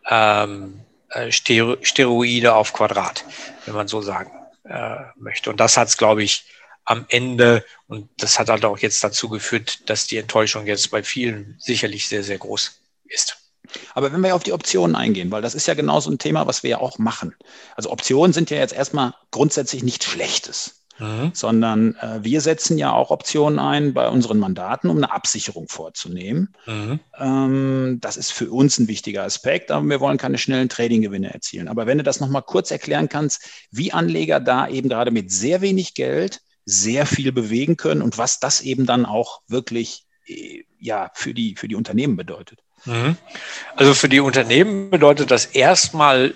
ähm, 0.08 0.80
äh, 1.10 1.32
Steroide 1.32 2.54
auf 2.54 2.72
Quadrat, 2.72 3.24
wenn 3.64 3.74
man 3.74 3.88
so 3.88 4.02
sagen 4.02 4.30
äh, 4.68 4.98
möchte. 5.16 5.50
Und 5.50 5.58
das 5.58 5.76
hat 5.76 5.88
es, 5.88 5.96
glaube 5.96 6.22
ich, 6.22 6.44
am 6.84 7.06
Ende, 7.08 7.64
und 7.88 8.08
das 8.18 8.38
hat 8.38 8.48
halt 8.48 8.64
auch 8.64 8.78
jetzt 8.78 9.02
dazu 9.02 9.28
geführt, 9.28 9.90
dass 9.90 10.06
die 10.06 10.18
Enttäuschung 10.18 10.66
jetzt 10.66 10.92
bei 10.92 11.02
vielen 11.02 11.56
sicherlich 11.58 12.06
sehr, 12.06 12.22
sehr 12.22 12.38
groß 12.38 12.78
ist. 13.06 13.38
Aber 13.94 14.12
wenn 14.12 14.20
wir 14.20 14.36
auf 14.36 14.44
die 14.44 14.52
Optionen 14.52 14.94
eingehen, 14.94 15.32
weil 15.32 15.42
das 15.42 15.56
ist 15.56 15.66
ja 15.66 15.74
genau 15.74 15.98
so 15.98 16.08
ein 16.08 16.18
Thema, 16.18 16.46
was 16.46 16.62
wir 16.62 16.70
ja 16.70 16.78
auch 16.78 16.98
machen. 16.98 17.34
Also 17.74 17.90
Optionen 17.90 18.32
sind 18.32 18.50
ja 18.50 18.58
jetzt 18.58 18.74
erstmal 18.74 19.12
grundsätzlich 19.32 19.82
nichts 19.82 20.04
Schlechtes. 20.04 20.85
Mhm. 20.98 21.32
sondern 21.34 21.94
äh, 21.96 22.22
wir 22.22 22.40
setzen 22.40 22.78
ja 22.78 22.92
auch 22.92 23.10
Optionen 23.10 23.58
ein 23.58 23.92
bei 23.92 24.08
unseren 24.08 24.38
Mandaten, 24.38 24.88
um 24.88 24.96
eine 24.96 25.12
Absicherung 25.12 25.68
vorzunehmen. 25.68 26.54
Mhm. 26.66 27.00
Ähm, 27.18 27.98
das 28.00 28.16
ist 28.16 28.32
für 28.32 28.50
uns 28.50 28.78
ein 28.78 28.88
wichtiger 28.88 29.24
Aspekt, 29.24 29.70
aber 29.70 29.86
wir 29.86 30.00
wollen 30.00 30.16
keine 30.16 30.38
schnellen 30.38 30.68
Trading-Gewinne 30.70 31.32
erzielen. 31.32 31.68
Aber 31.68 31.86
wenn 31.86 31.98
du 31.98 32.04
das 32.04 32.20
nochmal 32.20 32.42
kurz 32.42 32.70
erklären 32.70 33.08
kannst, 33.08 33.46
wie 33.70 33.92
Anleger 33.92 34.40
da 34.40 34.68
eben 34.68 34.88
gerade 34.88 35.10
mit 35.10 35.30
sehr 35.30 35.60
wenig 35.60 35.94
Geld 35.94 36.40
sehr 36.64 37.06
viel 37.06 37.30
bewegen 37.30 37.76
können 37.76 38.02
und 38.02 38.18
was 38.18 38.40
das 38.40 38.60
eben 38.60 38.86
dann 38.86 39.06
auch 39.06 39.42
wirklich 39.48 40.06
äh, 40.26 40.64
ja, 40.78 41.10
für, 41.14 41.34
die, 41.34 41.56
für 41.56 41.68
die 41.68 41.76
Unternehmen 41.76 42.16
bedeutet. 42.16 42.60
Mhm. 42.84 43.16
Also 43.74 43.94
für 43.94 44.08
die 44.08 44.20
Unternehmen 44.20 44.90
bedeutet 44.90 45.30
das 45.30 45.46
erstmal 45.46 46.34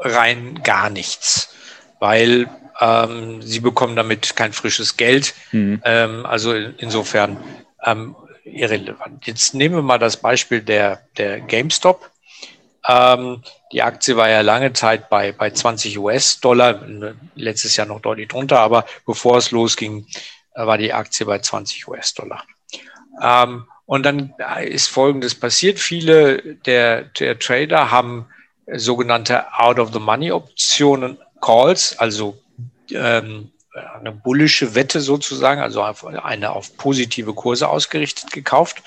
rein 0.00 0.60
gar 0.62 0.90
nichts, 0.90 1.54
weil 1.98 2.48
ähm, 2.80 3.42
sie 3.42 3.60
bekommen 3.60 3.94
damit 3.94 4.34
kein 4.36 4.52
frisches 4.52 4.96
Geld. 4.96 5.34
Mhm. 5.52 5.82
Ähm, 5.84 6.26
also 6.26 6.54
insofern 6.54 7.36
ähm, 7.84 8.16
irrelevant. 8.44 9.26
Jetzt 9.26 9.54
nehmen 9.54 9.76
wir 9.76 9.82
mal 9.82 9.98
das 9.98 10.16
Beispiel 10.16 10.60
der, 10.62 11.02
der 11.16 11.40
GameStop. 11.40 12.10
Ähm, 12.88 13.42
die 13.72 13.82
Aktie 13.82 14.16
war 14.16 14.28
ja 14.28 14.40
lange 14.40 14.72
Zeit 14.72 15.10
bei, 15.10 15.32
bei 15.32 15.50
20 15.50 15.98
US-Dollar, 15.98 16.82
letztes 17.34 17.76
Jahr 17.76 17.86
noch 17.86 18.00
deutlich 18.00 18.28
drunter, 18.28 18.58
aber 18.58 18.86
bevor 19.06 19.36
es 19.36 19.50
losging, 19.50 20.06
äh, 20.54 20.66
war 20.66 20.78
die 20.78 20.92
Aktie 20.92 21.26
bei 21.26 21.38
20 21.38 21.86
US-Dollar. 21.86 22.44
Ähm, 23.22 23.66
und 23.84 24.04
dann 24.04 24.34
ist 24.62 24.86
Folgendes 24.86 25.34
passiert. 25.34 25.80
Viele 25.80 26.54
der, 26.64 27.02
der 27.02 27.38
Trader 27.38 27.90
haben 27.90 28.26
sogenannte 28.72 29.52
Out-of-the-Money-Optionen 29.52 31.18
Calls, 31.40 31.98
also 31.98 32.38
ähm, 32.92 33.52
eine 33.98 34.12
bullische 34.12 34.74
Wette 34.74 35.00
sozusagen, 35.00 35.60
also 35.60 35.82
eine 35.82 36.50
auf 36.52 36.76
positive 36.76 37.34
Kurse 37.34 37.68
ausgerichtet 37.68 38.32
gekauft, 38.32 38.82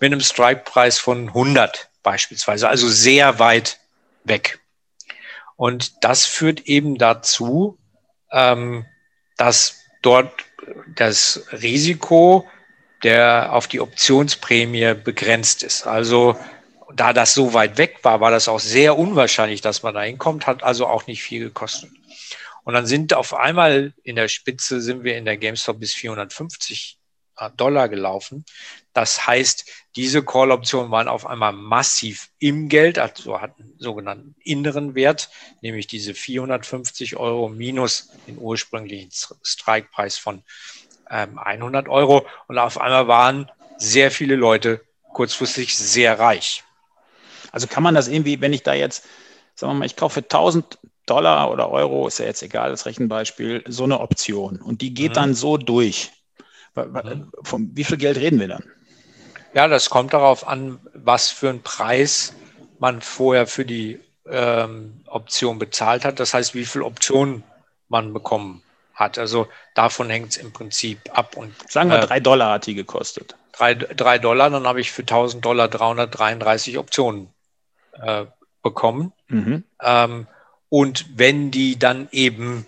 mit 0.00 0.12
einem 0.12 0.20
Strike-Preis 0.20 0.98
von 0.98 1.28
100 1.28 1.88
beispielsweise, 2.02 2.68
also 2.68 2.88
sehr 2.88 3.38
weit 3.38 3.78
weg. 4.24 4.60
Und 5.56 6.04
das 6.04 6.24
führt 6.24 6.66
eben 6.66 6.98
dazu, 6.98 7.78
ähm, 8.30 8.86
dass 9.36 9.76
dort 10.02 10.32
das 10.94 11.44
Risiko 11.52 12.46
der 13.02 13.52
auf 13.52 13.66
die 13.66 13.80
Optionsprämie 13.80 14.94
begrenzt 14.94 15.62
ist. 15.62 15.86
Also 15.86 16.36
da 16.94 17.12
das 17.12 17.34
so 17.34 17.54
weit 17.54 17.78
weg 17.78 17.98
war, 18.02 18.20
war 18.20 18.30
das 18.30 18.48
auch 18.48 18.60
sehr 18.60 18.98
unwahrscheinlich, 18.98 19.60
dass 19.60 19.82
man 19.82 19.94
da 19.94 20.02
hinkommt, 20.02 20.46
hat 20.46 20.62
also 20.62 20.86
auch 20.86 21.06
nicht 21.06 21.22
viel 21.22 21.40
gekostet. 21.40 21.90
Und 22.64 22.74
dann 22.74 22.86
sind 22.86 23.14
auf 23.14 23.34
einmal 23.34 23.92
in 24.02 24.16
der 24.16 24.28
Spitze 24.28 24.80
sind 24.80 25.04
wir 25.04 25.16
in 25.16 25.24
der 25.24 25.36
GameStop 25.36 25.80
bis 25.80 25.94
450 25.94 26.98
äh, 27.38 27.50
Dollar 27.56 27.88
gelaufen. 27.88 28.44
Das 28.92 29.26
heißt, 29.26 29.64
diese 29.96 30.22
Call-Optionen 30.22 30.90
waren 30.90 31.08
auf 31.08 31.26
einmal 31.26 31.52
massiv 31.52 32.30
im 32.38 32.68
Geld, 32.68 32.98
also 32.98 33.40
hatten 33.40 33.74
sogenannten 33.78 34.36
inneren 34.44 34.94
Wert, 34.94 35.30
nämlich 35.60 35.86
diese 35.86 36.14
450 36.14 37.16
Euro 37.16 37.48
minus 37.48 38.10
den 38.26 38.38
ursprünglichen 38.38 39.10
Strikepreis 39.42 40.18
von 40.18 40.42
ähm, 41.10 41.38
100 41.38 41.88
Euro. 41.88 42.26
Und 42.48 42.58
auf 42.58 42.80
einmal 42.80 43.08
waren 43.08 43.50
sehr 43.78 44.10
viele 44.10 44.36
Leute 44.36 44.82
kurzfristig 45.12 45.76
sehr 45.76 46.18
reich. 46.18 46.64
Also 47.50 47.66
kann 47.66 47.82
man 47.82 47.94
das 47.94 48.08
irgendwie, 48.08 48.40
wenn 48.40 48.52
ich 48.52 48.62
da 48.62 48.72
jetzt, 48.72 49.06
sagen 49.54 49.72
wir 49.72 49.80
mal, 49.80 49.86
ich 49.86 49.96
kaufe 49.96 50.20
1000 50.20 50.78
Dollar 51.12 51.50
oder 51.50 51.68
Euro, 51.70 52.08
ist 52.08 52.18
ja 52.18 52.24
jetzt 52.24 52.42
egal, 52.42 52.70
das 52.70 52.86
Rechenbeispiel, 52.86 53.62
so 53.68 53.84
eine 53.84 54.00
Option. 54.00 54.62
Und 54.62 54.80
die 54.80 54.94
geht 54.94 55.10
mhm. 55.10 55.14
dann 55.14 55.34
so 55.34 55.58
durch. 55.58 56.10
Mhm. 56.74 57.30
Von 57.42 57.70
wie 57.74 57.84
viel 57.84 57.98
Geld 57.98 58.16
reden 58.16 58.40
wir 58.40 58.48
dann? 58.48 58.64
Ja, 59.52 59.68
das 59.68 59.90
kommt 59.90 60.14
darauf 60.14 60.48
an, 60.48 60.80
was 60.94 61.30
für 61.30 61.50
einen 61.50 61.62
Preis 61.62 62.34
man 62.78 63.02
vorher 63.02 63.46
für 63.46 63.66
die 63.66 64.00
ähm, 64.26 65.04
Option 65.06 65.58
bezahlt 65.58 66.06
hat. 66.06 66.18
Das 66.18 66.32
heißt, 66.32 66.54
wie 66.54 66.64
viel 66.64 66.80
Optionen 66.80 67.44
man 67.88 68.14
bekommen 68.14 68.62
hat. 68.94 69.18
Also 69.18 69.48
davon 69.74 70.08
hängt 70.08 70.30
es 70.30 70.36
im 70.38 70.52
Prinzip 70.54 70.98
ab. 71.12 71.36
Und, 71.36 71.54
Sagen 71.70 71.90
wir, 71.90 71.98
äh, 71.98 72.06
drei 72.06 72.20
Dollar 72.20 72.54
hat 72.54 72.66
die 72.66 72.74
gekostet. 72.74 73.36
Drei, 73.52 73.74
drei 73.74 74.18
Dollar, 74.18 74.48
dann 74.48 74.66
habe 74.66 74.80
ich 74.80 74.90
für 74.90 75.02
1000 75.02 75.44
Dollar 75.44 75.68
333 75.68 76.78
Optionen 76.78 77.28
äh, 78.00 78.24
bekommen. 78.62 79.12
Mhm. 79.28 79.64
Ähm, 79.82 80.26
und 80.72 81.04
wenn 81.14 81.50
die 81.50 81.78
dann 81.78 82.08
eben 82.12 82.64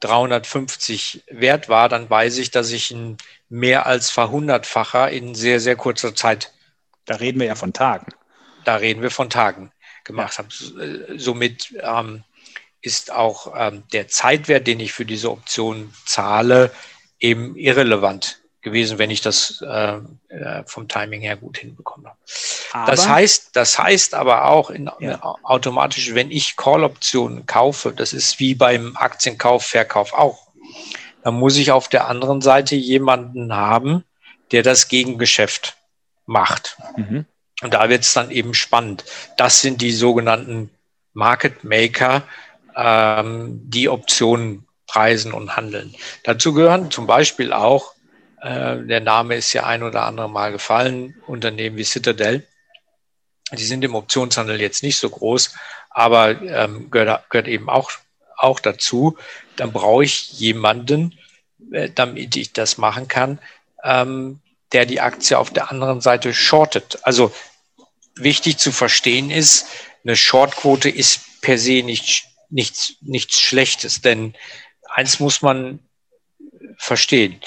350 0.00 1.24
wert 1.30 1.70
war, 1.70 1.88
dann 1.88 2.10
weiß 2.10 2.36
ich, 2.36 2.50
dass 2.50 2.70
ich 2.70 2.90
ein 2.90 3.16
mehr 3.48 3.86
als 3.86 4.10
verhundertfacher 4.10 5.08
in 5.10 5.34
sehr, 5.34 5.58
sehr 5.58 5.74
kurzer 5.74 6.14
Zeit. 6.14 6.52
Da 7.06 7.14
reden 7.14 7.40
wir 7.40 7.46
ja 7.46 7.54
von 7.54 7.72
Tagen. 7.72 8.12
Da 8.66 8.76
reden 8.76 9.00
wir 9.00 9.10
von 9.10 9.30
Tagen 9.30 9.72
gemacht 10.04 10.34
ja. 10.36 10.44
habe. 10.44 11.18
Somit 11.18 11.74
ähm, 11.80 12.24
ist 12.82 13.10
auch 13.10 13.54
ähm, 13.56 13.84
der 13.90 14.08
Zeitwert, 14.08 14.66
den 14.66 14.78
ich 14.78 14.92
für 14.92 15.06
diese 15.06 15.30
Option 15.30 15.94
zahle, 16.04 16.70
eben 17.20 17.56
irrelevant 17.56 18.38
gewesen, 18.66 18.98
wenn 18.98 19.12
ich 19.12 19.20
das 19.20 19.62
äh, 19.64 19.98
äh, 20.28 20.64
vom 20.66 20.88
Timing 20.88 21.20
her 21.20 21.36
gut 21.36 21.58
hinbekomme. 21.58 22.10
Aber, 22.72 22.90
das 22.90 23.08
heißt, 23.08 23.50
das 23.54 23.78
heißt 23.78 24.14
aber 24.14 24.46
auch 24.46 24.70
in, 24.70 24.90
ja. 24.98 25.20
automatisch, 25.44 26.14
wenn 26.14 26.32
ich 26.32 26.56
Call-Optionen 26.56 27.46
kaufe, 27.46 27.92
das 27.92 28.12
ist 28.12 28.40
wie 28.40 28.56
beim 28.56 28.96
Aktienkauf, 28.96 29.64
Verkauf 29.64 30.12
auch, 30.12 30.48
dann 31.22 31.34
muss 31.34 31.56
ich 31.56 31.70
auf 31.70 31.88
der 31.88 32.08
anderen 32.08 32.40
Seite 32.40 32.74
jemanden 32.74 33.54
haben, 33.54 34.02
der 34.50 34.64
das 34.64 34.88
Gegengeschäft 34.88 35.76
macht. 36.26 36.76
Mhm. 36.96 37.24
Und 37.62 37.72
da 37.72 37.88
wird 37.88 38.02
es 38.02 38.14
dann 38.14 38.32
eben 38.32 38.52
spannend. 38.52 39.04
Das 39.36 39.60
sind 39.60 39.80
die 39.80 39.92
sogenannten 39.92 40.70
Market 41.14 41.62
Maker, 41.62 42.24
ähm, 42.74 43.60
die 43.62 43.88
Optionen 43.88 44.66
preisen 44.88 45.32
und 45.32 45.56
handeln. 45.56 45.94
Dazu 46.24 46.52
gehören 46.52 46.90
zum 46.90 47.06
Beispiel 47.06 47.52
auch 47.52 47.95
äh, 48.46 48.86
der 48.86 49.00
Name 49.00 49.34
ist 49.34 49.52
ja 49.52 49.66
ein 49.66 49.82
oder 49.82 50.04
andere 50.04 50.30
Mal 50.30 50.52
gefallen. 50.52 51.20
Unternehmen 51.26 51.76
wie 51.76 51.84
Citadel. 51.84 52.46
Die 53.52 53.64
sind 53.64 53.82
im 53.82 53.96
Optionshandel 53.96 54.60
jetzt 54.60 54.84
nicht 54.84 54.98
so 54.98 55.10
groß, 55.10 55.54
aber 55.90 56.40
ähm, 56.42 56.90
gehört, 56.90 57.28
gehört 57.30 57.48
eben 57.48 57.68
auch, 57.68 57.90
auch 58.36 58.60
dazu. 58.60 59.18
Dann 59.56 59.72
brauche 59.72 60.04
ich 60.04 60.32
jemanden, 60.32 61.18
äh, 61.72 61.90
damit 61.92 62.36
ich 62.36 62.52
das 62.52 62.78
machen 62.78 63.08
kann, 63.08 63.40
ähm, 63.82 64.40
der 64.72 64.86
die 64.86 65.00
Aktie 65.00 65.38
auf 65.38 65.50
der 65.50 65.70
anderen 65.72 66.00
Seite 66.00 66.32
shortet. 66.32 67.00
Also 67.02 67.32
wichtig 68.14 68.58
zu 68.58 68.70
verstehen 68.70 69.30
ist, 69.30 69.66
eine 70.04 70.14
Shortquote 70.14 70.88
ist 70.88 71.40
per 71.40 71.58
se 71.58 71.82
nicht, 71.82 72.26
nichts, 72.48 72.94
nichts 73.00 73.40
Schlechtes, 73.40 74.02
denn 74.02 74.34
eins 74.94 75.18
muss 75.18 75.42
man 75.42 75.80
verstehen 76.78 77.40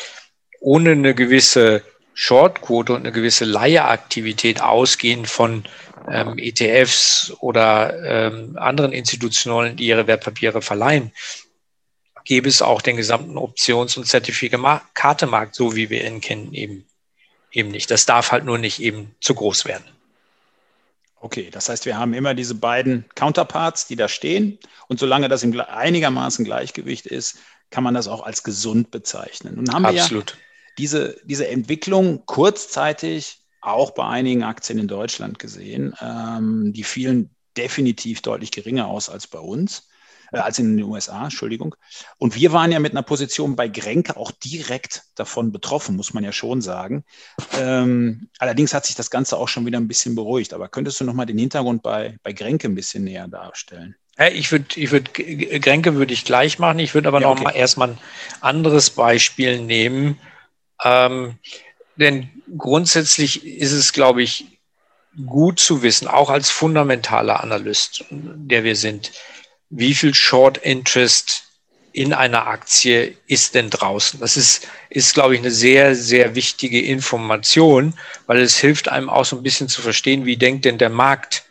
ohne 0.59 0.91
eine 0.91 1.15
gewisse 1.15 1.83
Shortquote 2.13 2.93
und 2.93 2.99
eine 2.99 3.11
gewisse 3.11 3.45
Leiheaktivität 3.45 4.61
ausgehend 4.61 5.27
von 5.27 5.63
ähm, 6.09 6.37
ETFs 6.37 7.33
oder 7.39 8.03
ähm, 8.03 8.57
anderen 8.57 8.91
Institutionen, 8.91 9.75
die 9.75 9.87
ihre 9.87 10.07
Wertpapiere 10.07 10.61
verleihen, 10.61 11.13
gäbe 12.25 12.49
es 12.49 12.61
auch 12.61 12.81
den 12.81 12.97
gesamten 12.97 13.37
Options- 13.37 13.97
und 13.97 14.05
Zertifikatemarkt, 14.05 15.55
so 15.55 15.75
wie 15.75 15.89
wir 15.89 16.05
ihn 16.05 16.21
kennen, 16.21 16.53
eben, 16.53 16.85
eben 17.51 17.71
nicht. 17.71 17.89
Das 17.89 18.05
darf 18.05 18.31
halt 18.31 18.43
nur 18.43 18.57
nicht 18.57 18.81
eben 18.81 19.15
zu 19.21 19.33
groß 19.33 19.65
werden. 19.65 19.85
Okay, 21.21 21.49
das 21.51 21.69
heißt, 21.69 21.85
wir 21.85 21.97
haben 21.97 22.13
immer 22.13 22.33
diese 22.33 22.55
beiden 22.55 23.05
Counterparts, 23.15 23.87
die 23.87 23.95
da 23.95 24.07
stehen. 24.07 24.57
Und 24.87 24.99
solange 24.99 25.27
das 25.27 25.43
im 25.43 25.59
einigermaßen 25.59 26.45
Gleichgewicht 26.45 27.05
ist, 27.05 27.39
kann 27.71 27.83
man 27.83 27.93
das 27.93 28.07
auch 28.07 28.23
als 28.23 28.43
gesund 28.43 28.91
bezeichnen. 28.91 29.55
Nun 29.55 29.73
haben 29.73 29.85
Absolut. 29.85 30.33
wir 30.33 30.39
ja 30.39 30.48
diese, 30.79 31.17
diese 31.25 31.47
Entwicklung 31.47 32.25
kurzzeitig 32.25 33.43
auch 33.61 33.91
bei 33.91 34.07
einigen 34.07 34.43
Aktien 34.43 34.79
in 34.79 34.87
Deutschland 34.87 35.37
gesehen. 35.37 35.93
Ähm, 36.01 36.71
die 36.73 36.83
fielen 36.83 37.35
definitiv 37.57 38.21
deutlich 38.21 38.51
geringer 38.51 38.87
aus 38.87 39.09
als 39.09 39.27
bei 39.27 39.39
uns, 39.39 39.89
äh, 40.31 40.37
als 40.37 40.57
in 40.57 40.77
den 40.77 40.85
USA, 40.85 41.25
Entschuldigung. 41.25 41.75
Und 42.17 42.35
wir 42.35 42.53
waren 42.53 42.71
ja 42.71 42.79
mit 42.79 42.93
einer 42.93 43.03
Position 43.03 43.57
bei 43.57 43.67
Grenke 43.67 44.15
auch 44.15 44.31
direkt 44.31 45.03
davon 45.15 45.51
betroffen, 45.51 45.97
muss 45.97 46.13
man 46.13 46.23
ja 46.23 46.31
schon 46.31 46.61
sagen. 46.61 47.03
Ähm, 47.57 48.29
allerdings 48.39 48.73
hat 48.73 48.85
sich 48.85 48.95
das 48.95 49.09
Ganze 49.09 49.35
auch 49.35 49.49
schon 49.49 49.65
wieder 49.65 49.77
ein 49.77 49.89
bisschen 49.89 50.15
beruhigt. 50.15 50.53
Aber 50.53 50.69
könntest 50.69 51.01
du 51.01 51.03
nochmal 51.03 51.25
den 51.25 51.37
Hintergrund 51.37 51.83
bei, 51.83 52.17
bei 52.23 52.31
Grenke 52.31 52.69
ein 52.69 52.75
bisschen 52.75 53.03
näher 53.03 53.27
darstellen? 53.27 53.95
Ich 54.33 54.51
würde, 54.51 54.65
ich 54.75 54.91
würde, 54.91 55.11
Grenke 55.59 55.95
würde 55.95 56.13
ich 56.13 56.25
gleich 56.25 56.59
machen. 56.59 56.79
Ich 56.79 56.93
würde 56.93 57.07
aber 57.07 57.21
ja, 57.21 57.27
noch 57.27 57.35
okay. 57.35 57.43
mal 57.43 57.55
erstmal 57.55 57.89
ein 57.89 57.97
anderes 58.41 58.89
Beispiel 58.89 59.61
nehmen. 59.61 60.19
Ähm, 60.83 61.37
denn 61.95 62.29
grundsätzlich 62.57 63.45
ist 63.45 63.73
es, 63.73 63.93
glaube 63.93 64.23
ich, 64.23 64.45
gut 65.25 65.59
zu 65.59 65.81
wissen, 65.81 66.07
auch 66.07 66.29
als 66.29 66.49
fundamentaler 66.49 67.43
Analyst, 67.43 68.05
der 68.09 68.63
wir 68.63 68.75
sind, 68.75 69.11
wie 69.69 69.93
viel 69.93 70.13
Short 70.13 70.57
Interest 70.57 71.43
in 71.91 72.13
einer 72.13 72.47
Aktie 72.47 73.17
ist 73.27 73.55
denn 73.55 73.69
draußen? 73.69 74.19
Das 74.19 74.37
ist, 74.37 74.67
ist, 74.89 75.13
glaube 75.13 75.35
ich, 75.35 75.41
eine 75.41 75.51
sehr, 75.51 75.95
sehr 75.95 76.35
wichtige 76.35 76.81
Information, 76.81 77.93
weil 78.27 78.39
es 78.39 78.57
hilft 78.57 78.89
einem 78.89 79.09
auch 79.09 79.25
so 79.25 79.35
ein 79.35 79.43
bisschen 79.43 79.67
zu 79.67 79.81
verstehen, 79.81 80.25
wie 80.25 80.37
denkt 80.37 80.65
denn 80.65 80.77
der 80.77 80.89
Markt 80.89 81.45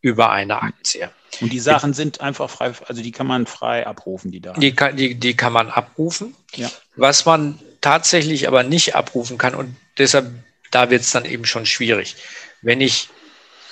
über 0.00 0.30
eine 0.30 0.62
Aktie. 0.62 1.10
Und 1.40 1.52
die 1.52 1.60
Sachen 1.60 1.94
sind 1.94 2.20
einfach 2.20 2.50
frei, 2.50 2.72
also 2.86 3.02
die 3.02 3.10
kann 3.12 3.26
man 3.26 3.46
frei 3.46 3.86
abrufen, 3.86 4.30
die 4.30 4.40
Daten. 4.40 4.60
Die 4.60 4.74
kann, 4.74 4.96
die, 4.96 5.14
die 5.14 5.34
kann 5.34 5.52
man 5.52 5.70
abrufen. 5.70 6.34
Ja. 6.54 6.70
Was 6.96 7.24
man 7.24 7.58
tatsächlich 7.84 8.48
aber 8.48 8.62
nicht 8.62 8.94
abrufen 8.94 9.36
kann 9.36 9.54
und 9.54 9.76
deshalb, 9.98 10.32
da 10.70 10.88
wird 10.88 11.02
es 11.02 11.10
dann 11.10 11.26
eben 11.26 11.44
schon 11.44 11.66
schwierig. 11.66 12.16
Wenn 12.62 12.80
ich 12.80 13.10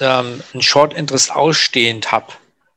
ähm, 0.00 0.42
ein 0.52 0.60
Short 0.60 0.92
Interest 0.92 1.30
ausstehend 1.30 2.12
habe 2.12 2.30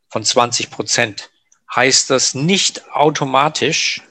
von 0.07 0.23
20 0.23 0.71
Prozent, 0.71 1.29
heißt 1.75 2.09
das 2.09 2.35
nicht 2.35 2.89
automatisch, 2.89 4.01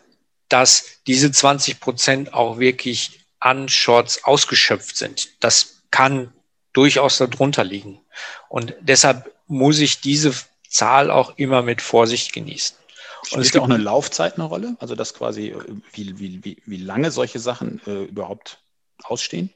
dass 0.50 0.84
diese 1.06 1.32
20 1.32 1.80
Prozent 1.80 2.34
auch 2.34 2.58
wirklich 2.58 3.20
an 3.40 3.70
Shorts 3.70 4.24
ausgeschöpft 4.24 4.98
sind. 4.98 5.30
Das 5.40 5.82
kann 5.90 6.30
durchaus 6.74 7.16
darunter 7.16 7.64
liegen. 7.64 8.02
Und 8.50 8.74
deshalb 8.80 9.32
muss 9.46 9.78
ich 9.78 10.02
diese 10.02 10.34
Zahl 10.68 11.10
auch 11.10 11.38
immer 11.38 11.62
mit 11.62 11.80
Vorsicht 11.80 12.34
genießen. 12.34 12.76
Spielt 13.24 13.56
auch 13.58 13.64
eine 13.64 13.76
Laufzeit 13.76 14.34
eine 14.34 14.44
Rolle? 14.44 14.76
Also 14.78 14.94
dass 14.94 15.14
quasi, 15.14 15.48
äh, 15.48 15.62
wie, 15.92 16.18
wie, 16.18 16.44
wie, 16.44 16.56
wie 16.64 16.76
lange 16.76 17.10
solche 17.10 17.38
Sachen 17.38 17.80
äh, 17.86 18.04
überhaupt 18.04 18.58
ausstehen? 19.02 19.50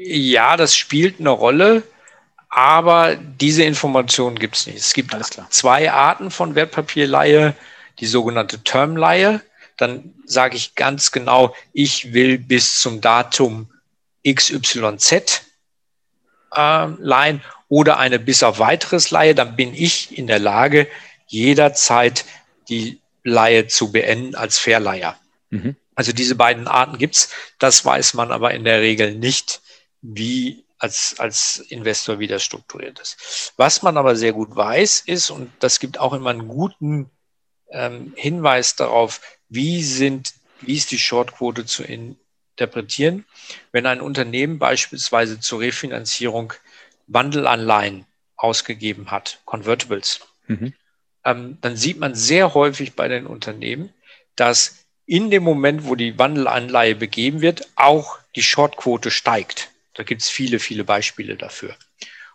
Ja, 0.00 0.56
das 0.56 0.76
spielt 0.76 1.20
eine 1.20 1.30
Rolle, 1.30 1.82
aber 2.48 3.16
diese 3.16 3.64
Informationen 3.64 4.38
gibt 4.38 4.56
es 4.56 4.66
nicht. 4.66 4.78
Es 4.78 4.94
gibt 4.94 5.14
zwei 5.50 5.90
Arten 5.90 6.30
von 6.30 6.54
Wertpapierleihe, 6.54 7.54
die 8.00 8.06
sogenannte 8.06 8.62
Termleihe. 8.62 9.40
Dann 9.76 10.14
sage 10.24 10.56
ich 10.56 10.74
ganz 10.74 11.10
genau, 11.10 11.54
ich 11.72 12.12
will 12.12 12.38
bis 12.38 12.80
zum 12.80 13.00
Datum 13.00 13.68
XYZ 14.26 15.42
äh, 16.54 16.86
leihen 16.98 17.42
oder 17.68 17.98
eine 17.98 18.18
bis 18.18 18.42
auf 18.42 18.58
weiteres 18.58 19.10
Leihe, 19.10 19.34
dann 19.34 19.56
bin 19.56 19.74
ich 19.74 20.16
in 20.16 20.26
der 20.26 20.38
Lage, 20.38 20.86
jederzeit 21.26 22.24
die 22.68 23.00
Leihe 23.24 23.66
zu 23.66 23.90
beenden 23.90 24.34
als 24.36 24.58
Verleiher. 24.58 25.18
Mhm. 25.50 25.76
Also 25.94 26.12
diese 26.12 26.34
beiden 26.34 26.68
Arten 26.68 26.98
gibt's. 26.98 27.30
Das 27.58 27.84
weiß 27.84 28.14
man 28.14 28.30
aber 28.30 28.52
in 28.52 28.64
der 28.64 28.80
Regel 28.80 29.14
nicht, 29.14 29.62
wie 30.02 30.64
als, 30.78 31.18
als 31.18 31.58
Investor 31.58 32.18
wie 32.18 32.26
das 32.26 32.44
strukturiert 32.44 33.00
ist. 33.00 33.52
Was 33.56 33.82
man 33.82 33.96
aber 33.96 34.16
sehr 34.16 34.32
gut 34.32 34.54
weiß, 34.54 35.00
ist, 35.06 35.30
und 35.30 35.50
das 35.60 35.80
gibt 35.80 35.98
auch 35.98 36.12
immer 36.12 36.30
einen 36.30 36.48
guten 36.48 37.10
ähm, 37.70 38.12
Hinweis 38.16 38.76
darauf, 38.76 39.20
wie 39.48 39.82
sind, 39.82 40.34
wie 40.60 40.76
ist 40.76 40.90
die 40.90 40.98
Shortquote 40.98 41.64
zu 41.64 41.84
interpretieren, 41.84 43.24
wenn 43.72 43.86
ein 43.86 44.02
Unternehmen 44.02 44.58
beispielsweise 44.58 45.40
zur 45.40 45.60
Refinanzierung 45.60 46.52
Wandelanleihen 47.06 48.06
ausgegeben 48.36 49.10
hat, 49.10 49.40
Convertibles. 49.46 50.20
Mhm 50.48 50.74
ähm, 51.24 51.58
dann 51.60 51.76
sieht 51.76 51.98
man 51.98 52.14
sehr 52.14 52.54
häufig 52.54 52.94
bei 52.94 53.08
den 53.08 53.26
Unternehmen, 53.26 53.92
dass 54.36 54.84
in 55.06 55.30
dem 55.30 55.42
Moment, 55.42 55.84
wo 55.84 55.94
die 55.94 56.18
Wandelanleihe 56.18 56.94
begeben 56.94 57.40
wird, 57.40 57.68
auch 57.76 58.18
die 58.36 58.42
Shortquote 58.42 59.10
steigt. 59.10 59.70
Da 59.94 60.02
gibt 60.02 60.22
es 60.22 60.30
viele, 60.30 60.58
viele 60.58 60.84
Beispiele 60.84 61.36
dafür. 61.36 61.76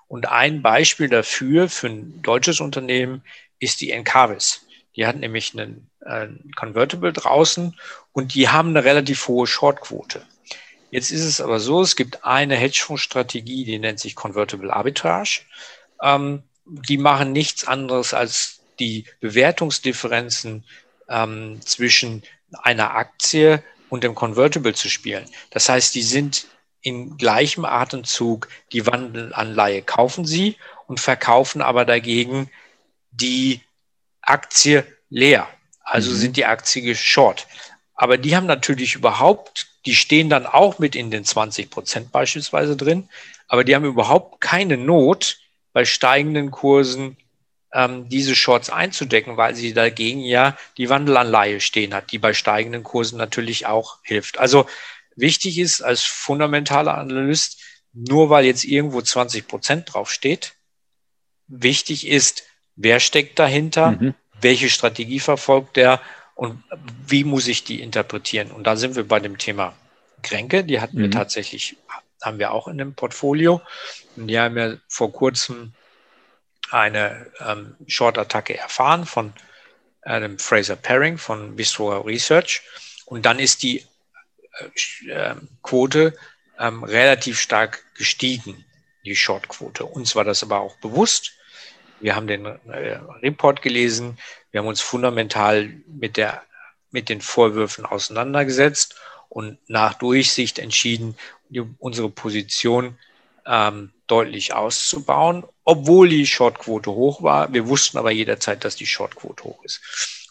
Und 0.07 0.27
ein 0.27 0.61
Beispiel 0.61 1.09
dafür 1.09 1.69
für 1.69 1.87
ein 1.87 2.21
deutsches 2.21 2.61
Unternehmen 2.61 3.23
ist 3.59 3.81
die 3.81 3.91
Encarvis. 3.91 4.65
Die 4.95 5.05
hat 5.05 5.17
nämlich 5.17 5.53
einen, 5.53 5.89
einen 6.05 6.51
Convertible 6.55 7.13
draußen 7.13 7.77
und 8.11 8.33
die 8.33 8.49
haben 8.49 8.69
eine 8.69 8.83
relativ 8.83 9.27
hohe 9.27 9.47
Shortquote. 9.47 10.25
Jetzt 10.91 11.11
ist 11.11 11.23
es 11.23 11.39
aber 11.41 11.59
so, 11.59 11.81
es 11.81 11.95
gibt 11.95 12.25
eine 12.25 12.55
Hedgefondsstrategie, 12.55 13.65
die 13.65 13.77
nennt 13.77 13.99
sich 13.99 14.15
Convertible 14.15 14.71
Arbitrage. 14.71 15.41
Ähm, 16.01 16.43
die 16.65 16.97
machen 16.97 17.31
nichts 17.31 17.67
anderes 17.67 18.13
als 18.13 18.58
die 18.79 19.05
Bewertungsdifferenzen 19.19 20.63
ähm, 21.07 21.59
zwischen 21.61 22.23
einer 22.63 22.95
Aktie 22.95 23.63
und 23.89 24.03
dem 24.03 24.15
Convertible 24.15 24.73
zu 24.73 24.89
spielen. 24.89 25.25
Das 25.51 25.69
heißt, 25.69 25.93
die 25.95 26.03
sind 26.03 26.47
in 26.81 27.17
gleichem 27.17 27.65
Atemzug 27.65 28.47
die 28.71 28.85
Wandelanleihe 28.85 29.81
kaufen 29.81 30.25
sie 30.25 30.55
und 30.87 30.99
verkaufen 30.99 31.61
aber 31.61 31.85
dagegen 31.85 32.49
die 33.11 33.61
Aktie 34.21 34.85
leer. 35.09 35.47
Also 35.83 36.11
mhm. 36.11 36.15
sind 36.15 36.37
die 36.37 36.45
Aktie 36.45 36.81
geschort. 36.81 37.47
Aber 37.95 38.17
die 38.17 38.35
haben 38.35 38.45
natürlich 38.45 38.95
überhaupt, 38.95 39.67
die 39.85 39.95
stehen 39.95 40.29
dann 40.29 40.45
auch 40.45 40.79
mit 40.79 40.95
in 40.95 41.11
den 41.11 41.25
20 41.25 41.69
Prozent 41.69 42.11
beispielsweise 42.11 42.77
drin, 42.77 43.09
aber 43.47 43.63
die 43.63 43.75
haben 43.75 43.85
überhaupt 43.85 44.39
keine 44.39 44.77
Not, 44.77 45.37
bei 45.73 45.85
steigenden 45.85 46.49
Kursen 46.51 47.17
ähm, 47.73 48.09
diese 48.09 48.35
Shorts 48.35 48.69
einzudecken, 48.69 49.37
weil 49.37 49.55
sie 49.55 49.73
dagegen 49.73 50.21
ja 50.21 50.57
die 50.77 50.89
Wandelanleihe 50.89 51.59
stehen 51.61 51.93
hat, 51.93 52.11
die 52.11 52.19
bei 52.19 52.33
steigenden 52.33 52.83
Kursen 52.83 53.17
natürlich 53.17 53.67
auch 53.67 53.99
hilft. 54.03 54.39
Also 54.39 54.65
wichtig 55.15 55.59
ist 55.59 55.81
als 55.81 56.03
fundamentaler 56.03 56.97
Analyst, 56.97 57.61
nur 57.93 58.29
weil 58.29 58.45
jetzt 58.45 58.63
irgendwo 58.63 59.01
20 59.01 59.47
Prozent 59.47 59.93
draufsteht, 59.93 60.53
wichtig 61.47 62.07
ist, 62.07 62.43
wer 62.75 62.99
steckt 62.99 63.39
dahinter, 63.39 63.91
mhm. 63.91 64.15
welche 64.41 64.69
Strategie 64.69 65.19
verfolgt 65.19 65.75
der 65.75 65.99
und 66.35 66.63
wie 67.05 67.23
muss 67.23 67.47
ich 67.47 67.65
die 67.65 67.81
interpretieren. 67.81 68.51
Und 68.51 68.65
da 68.65 68.77
sind 68.77 68.95
wir 68.95 69.07
bei 69.07 69.19
dem 69.19 69.37
Thema 69.37 69.75
Kränke, 70.21 70.63
die 70.63 70.79
hatten 70.79 70.97
mhm. 70.97 71.01
wir 71.03 71.11
tatsächlich, 71.11 71.75
haben 72.21 72.39
wir 72.39 72.51
auch 72.51 72.67
in 72.67 72.77
dem 72.77 72.93
Portfolio. 72.93 73.61
Und 74.15 74.27
die 74.27 74.39
haben 74.39 74.57
ja 74.57 74.77
vor 74.87 75.11
kurzem 75.11 75.73
eine 76.71 77.31
ähm, 77.39 77.75
Short-Attacke 77.87 78.57
erfahren 78.57 79.05
von 79.05 79.33
einem 80.01 80.39
Fraser 80.39 80.75
Paring 80.75 81.17
von 81.17 81.55
Bistro 81.55 81.97
Research. 81.99 82.61
Und 83.05 83.25
dann 83.25 83.39
ist 83.39 83.63
die 83.63 83.85
äh, 84.59 85.09
ähm, 85.09 85.49
Quote 85.63 86.15
ähm, 86.57 86.83
relativ 86.83 87.39
stark 87.39 87.83
gestiegen, 87.95 88.65
die 89.05 89.15
Short-Quote. 89.15 89.85
Uns 89.85 90.15
war 90.15 90.23
das 90.23 90.43
aber 90.43 90.59
auch 90.59 90.75
bewusst. 90.77 91.33
Wir 91.99 92.15
haben 92.15 92.27
den 92.27 92.45
äh, 92.45 92.99
Report 93.21 93.61
gelesen. 93.61 94.17
Wir 94.51 94.61
haben 94.61 94.67
uns 94.67 94.81
fundamental 94.81 95.69
mit, 95.87 96.17
der, 96.17 96.43
mit 96.91 97.09
den 97.09 97.21
Vorwürfen 97.21 97.85
auseinandergesetzt 97.85 98.95
und 99.27 99.57
nach 99.67 99.93
Durchsicht 99.95 100.59
entschieden, 100.59 101.15
die, 101.49 101.61
unsere 101.79 102.09
Position 102.09 102.97
ähm, 103.49 103.91
deutlich 104.07 104.53
auszubauen, 104.53 105.43
obwohl 105.63 106.07
die 106.07 106.27
Shortquote 106.27 106.91
hoch 106.91 107.23
war. 107.23 107.51
Wir 107.51 107.67
wussten 107.67 107.97
aber 107.97 108.11
jederzeit, 108.11 108.63
dass 108.63 108.75
die 108.75 108.85
Shortquote 108.85 109.43
hoch 109.43 109.63
ist. 109.63 109.81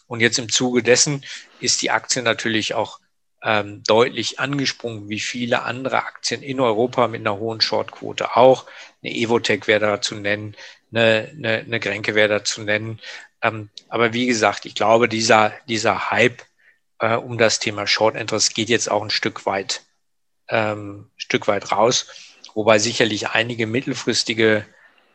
Und 0.07 0.21
jetzt 0.21 0.39
im 0.39 0.49
Zuge 0.49 0.81
dessen 0.81 1.25
ist 1.59 1.81
die 1.81 1.91
Aktie 1.91 2.23
natürlich 2.23 2.73
auch 2.73 2.99
ähm, 3.43 3.83
deutlich 3.83 4.39
angesprungen, 4.39 5.09
wie 5.09 5.19
viele 5.19 5.63
andere 5.63 5.97
Aktien 5.97 6.41
in 6.41 6.59
Europa 6.59 7.07
mit 7.07 7.21
einer 7.21 7.37
hohen 7.37 7.61
Shortquote 7.61 8.35
auch. 8.35 8.65
Eine 9.03 9.13
Evotech 9.13 9.67
wäre 9.67 9.81
da 9.81 10.01
zu 10.01 10.15
nennen, 10.15 10.55
eine, 10.91 11.29
eine, 11.37 11.57
eine 11.59 11.79
Grenke 11.79 12.15
wäre 12.15 12.29
da 12.29 12.43
zu 12.43 12.61
nennen. 12.61 12.99
Ähm, 13.41 13.69
aber 13.89 14.13
wie 14.13 14.27
gesagt, 14.27 14.65
ich 14.65 14.75
glaube, 14.75 15.07
dieser, 15.09 15.53
dieser 15.67 16.09
Hype 16.09 16.41
äh, 16.99 17.15
um 17.15 17.37
das 17.37 17.59
Thema 17.59 17.85
Short 17.85 18.15
Interest 18.15 18.55
geht 18.55 18.69
jetzt 18.69 18.89
auch 18.89 19.03
ein 19.03 19.09
Stück 19.09 19.45
weit, 19.45 19.83
ähm, 20.47 21.09
Stück 21.17 21.47
weit 21.47 21.71
raus 21.71 22.07
wobei 22.53 22.79
sicherlich 22.79 23.29
einige 23.29 23.67
mittelfristige 23.67 24.65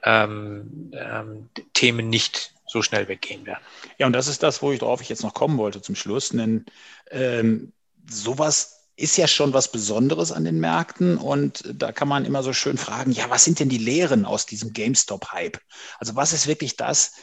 ähm, 0.05 0.93
ähm, 0.93 1.49
Themen 1.73 2.09
nicht 2.09 2.53
so 2.67 2.83
schnell 2.83 3.09
weggehen 3.09 3.47
werden. 3.47 3.63
Ja, 3.99 4.07
und 4.07 4.13
das 4.13 4.27
ist 4.27 4.43
das, 4.43 4.63
wo 4.63 4.73
ich 4.73 4.81
darauf 4.81 5.01
ich 5.01 5.09
jetzt 5.09 5.23
noch 5.23 5.35
kommen 5.35 5.59
wollte 5.59 5.81
zum 5.81 5.95
Schluss. 5.95 6.31
Denn 6.31 6.67
ähm, 7.11 7.73
sowas 8.09 8.75
ist 8.97 9.17
ja 9.17 9.27
schon 9.27 9.53
was 9.53 9.71
Besonderes 9.71 10.31
an 10.31 10.45
den 10.45 10.61
Märkten 10.61 11.19
und 11.19 11.65
da 11.67 11.91
kann 11.91 12.07
man 12.07 12.25
immer 12.25 12.43
so 12.43 12.53
schön 12.53 12.79
fragen, 12.79 13.11
ja, 13.11 13.29
was 13.29 13.45
sind 13.45 13.59
denn 13.59 13.69
die 13.69 13.79
Lehren 13.79 14.25
aus 14.25 14.47
diesem 14.47 14.73
GameStop-Hype? 14.73 15.59
Also 15.99 16.15
was 16.15 16.33
ist 16.33 16.47
wirklich 16.47 16.77
das, 16.77 17.15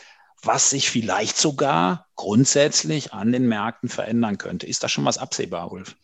was 0.43 0.71
sich 0.71 0.89
vielleicht 0.89 1.38
sogar 1.38 2.08
grundsätzlich 2.15 3.13
an 3.13 3.32
den 3.32 3.47
Märkten 3.47 3.89
verändern 3.89 4.38
könnte? 4.38 4.67
Ist 4.67 4.84
da 4.84 4.89
schon 4.89 5.06
was 5.06 5.17
absehbar, 5.17 5.71
Ulf? 5.71 5.95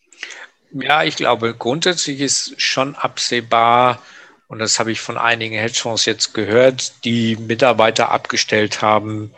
Ja, 0.71 1.03
ich 1.03 1.15
glaube, 1.15 1.53
grundsätzlich 1.53 2.19
ist 2.19 2.61
schon 2.61 2.95
absehbar, 2.95 4.01
und 4.47 4.59
das 4.59 4.79
habe 4.79 4.91
ich 4.91 4.99
von 4.99 5.17
einigen 5.17 5.55
Hedgefonds 5.55 6.05
jetzt 6.05 6.33
gehört, 6.33 7.03
die 7.05 7.35
Mitarbeiter 7.35 8.11
abgestellt 8.11 8.81
haben, 8.81 9.33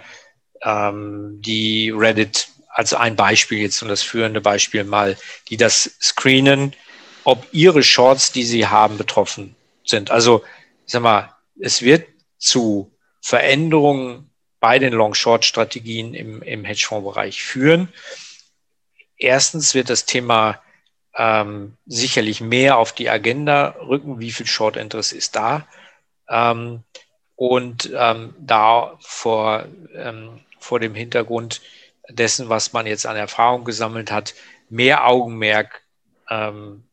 ähm, 0.61 1.41
die 1.41 1.91
Reddit 1.91 2.49
als 2.69 2.93
ein 2.93 3.15
Beispiel 3.15 3.59
jetzt 3.59 3.81
und 3.81 3.89
das 3.89 4.03
führende 4.03 4.41
Beispiel 4.41 4.83
mal, 4.83 5.17
die 5.49 5.57
das 5.57 5.97
screenen, 6.01 6.73
ob 7.23 7.47
ihre 7.51 7.83
Shorts, 7.83 8.31
die 8.31 8.43
sie 8.43 8.67
haben, 8.67 8.97
betroffen 8.97 9.55
sind. 9.83 10.11
Also, 10.11 10.43
ich 10.85 10.93
sag 10.93 11.01
mal, 11.01 11.33
es 11.59 11.81
wird 11.81 12.07
zu 12.37 12.91
Veränderungen 13.21 14.29
bei 14.59 14.79
den 14.79 14.93
Long-Short-Strategien 14.93 16.13
im, 16.13 16.41
im 16.41 16.65
Hedgefonds-Bereich 16.65 17.41
führen. 17.41 17.89
Erstens 19.17 19.73
wird 19.73 19.89
das 19.89 20.05
Thema 20.05 20.61
ähm, 21.15 21.75
sicherlich 21.85 22.41
mehr 22.41 22.77
auf 22.77 22.93
die 22.93 23.09
Agenda 23.09 23.75
rücken, 23.81 24.19
wie 24.19 24.31
viel 24.31 24.47
Short 24.47 24.77
Interest 24.77 25.13
ist 25.13 25.35
da. 25.35 25.67
Ähm, 26.29 26.83
und 27.35 27.89
ähm, 27.95 28.33
da 28.37 28.97
vor, 28.99 29.65
ähm, 29.95 30.41
vor 30.59 30.79
dem 30.79 30.93
Hintergrund 30.93 31.61
dessen, 32.09 32.49
was 32.49 32.73
man 32.73 32.85
jetzt 32.85 33.05
an 33.05 33.15
Erfahrung 33.15 33.63
gesammelt 33.63 34.11
hat, 34.11 34.33
mehr 34.69 35.07
Augenmerk 35.07 35.83
ähm, 36.29 36.83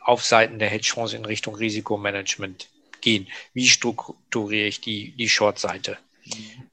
auf 0.00 0.24
Seiten 0.24 0.58
der 0.58 0.68
Hedgefonds 0.68 1.14
in 1.14 1.24
Richtung 1.24 1.54
Risikomanagement 1.54 2.68
gehen. 3.00 3.28
Wie 3.54 3.66
strukturiere 3.66 4.66
ich 4.68 4.80
die, 4.80 5.12
die 5.12 5.28
Short-Seite? 5.28 5.98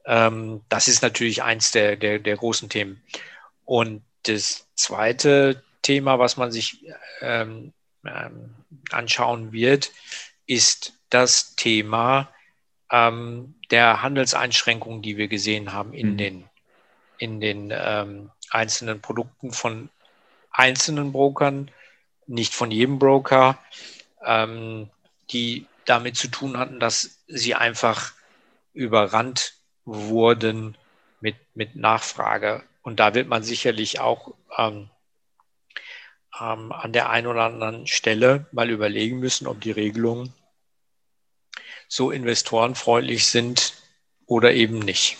Mhm. 0.06 0.62
Das 0.68 0.88
ist 0.88 1.02
natürlich 1.02 1.42
eins 1.42 1.70
der, 1.72 1.96
der, 1.96 2.18
der 2.18 2.36
großen 2.36 2.68
Themen. 2.68 3.02
Und 3.64 4.02
das 4.24 4.66
zweite 4.74 5.62
Thema, 5.82 6.18
was 6.18 6.36
man 6.36 6.50
sich 6.52 6.84
ähm, 7.20 7.72
ähm, 8.04 8.54
anschauen 8.90 9.52
wird, 9.52 9.90
ist 10.46 10.94
das 11.10 11.54
Thema 11.56 12.28
ähm, 12.90 13.54
der 13.70 14.02
Handelseinschränkungen, 14.02 15.02
die 15.02 15.16
wir 15.16 15.28
gesehen 15.28 15.72
haben 15.72 15.92
in 15.92 16.12
mhm. 16.12 16.16
den 16.18 16.44
in 17.18 17.40
den 17.40 17.72
ähm, 17.72 18.30
einzelnen 18.50 19.00
Produkten 19.00 19.52
von 19.52 19.90
einzelnen 20.50 21.12
Brokern, 21.12 21.70
nicht 22.26 22.52
von 22.52 22.72
jedem 22.72 22.98
Broker, 22.98 23.58
ähm, 24.24 24.90
die 25.30 25.66
damit 25.84 26.16
zu 26.16 26.28
tun 26.28 26.58
hatten, 26.58 26.80
dass 26.80 27.22
sie 27.28 27.54
einfach 27.54 28.12
überrannt 28.74 29.54
wurden 29.84 30.76
mit, 31.20 31.36
mit 31.54 31.76
Nachfrage. 31.76 32.64
Und 32.82 32.98
da 32.98 33.14
wird 33.14 33.28
man 33.28 33.44
sicherlich 33.44 34.00
auch 34.00 34.34
ähm, 34.58 34.90
ähm, 36.40 36.72
an 36.72 36.92
der 36.92 37.10
einen 37.10 37.26
oder 37.26 37.44
anderen 37.44 37.86
Stelle 37.86 38.46
mal 38.52 38.70
überlegen 38.70 39.18
müssen, 39.18 39.46
ob 39.46 39.60
die 39.60 39.70
Regelungen 39.70 40.32
so 41.88 42.10
investorenfreundlich 42.10 43.26
sind 43.26 43.74
oder 44.26 44.52
eben 44.52 44.78
nicht. 44.78 45.18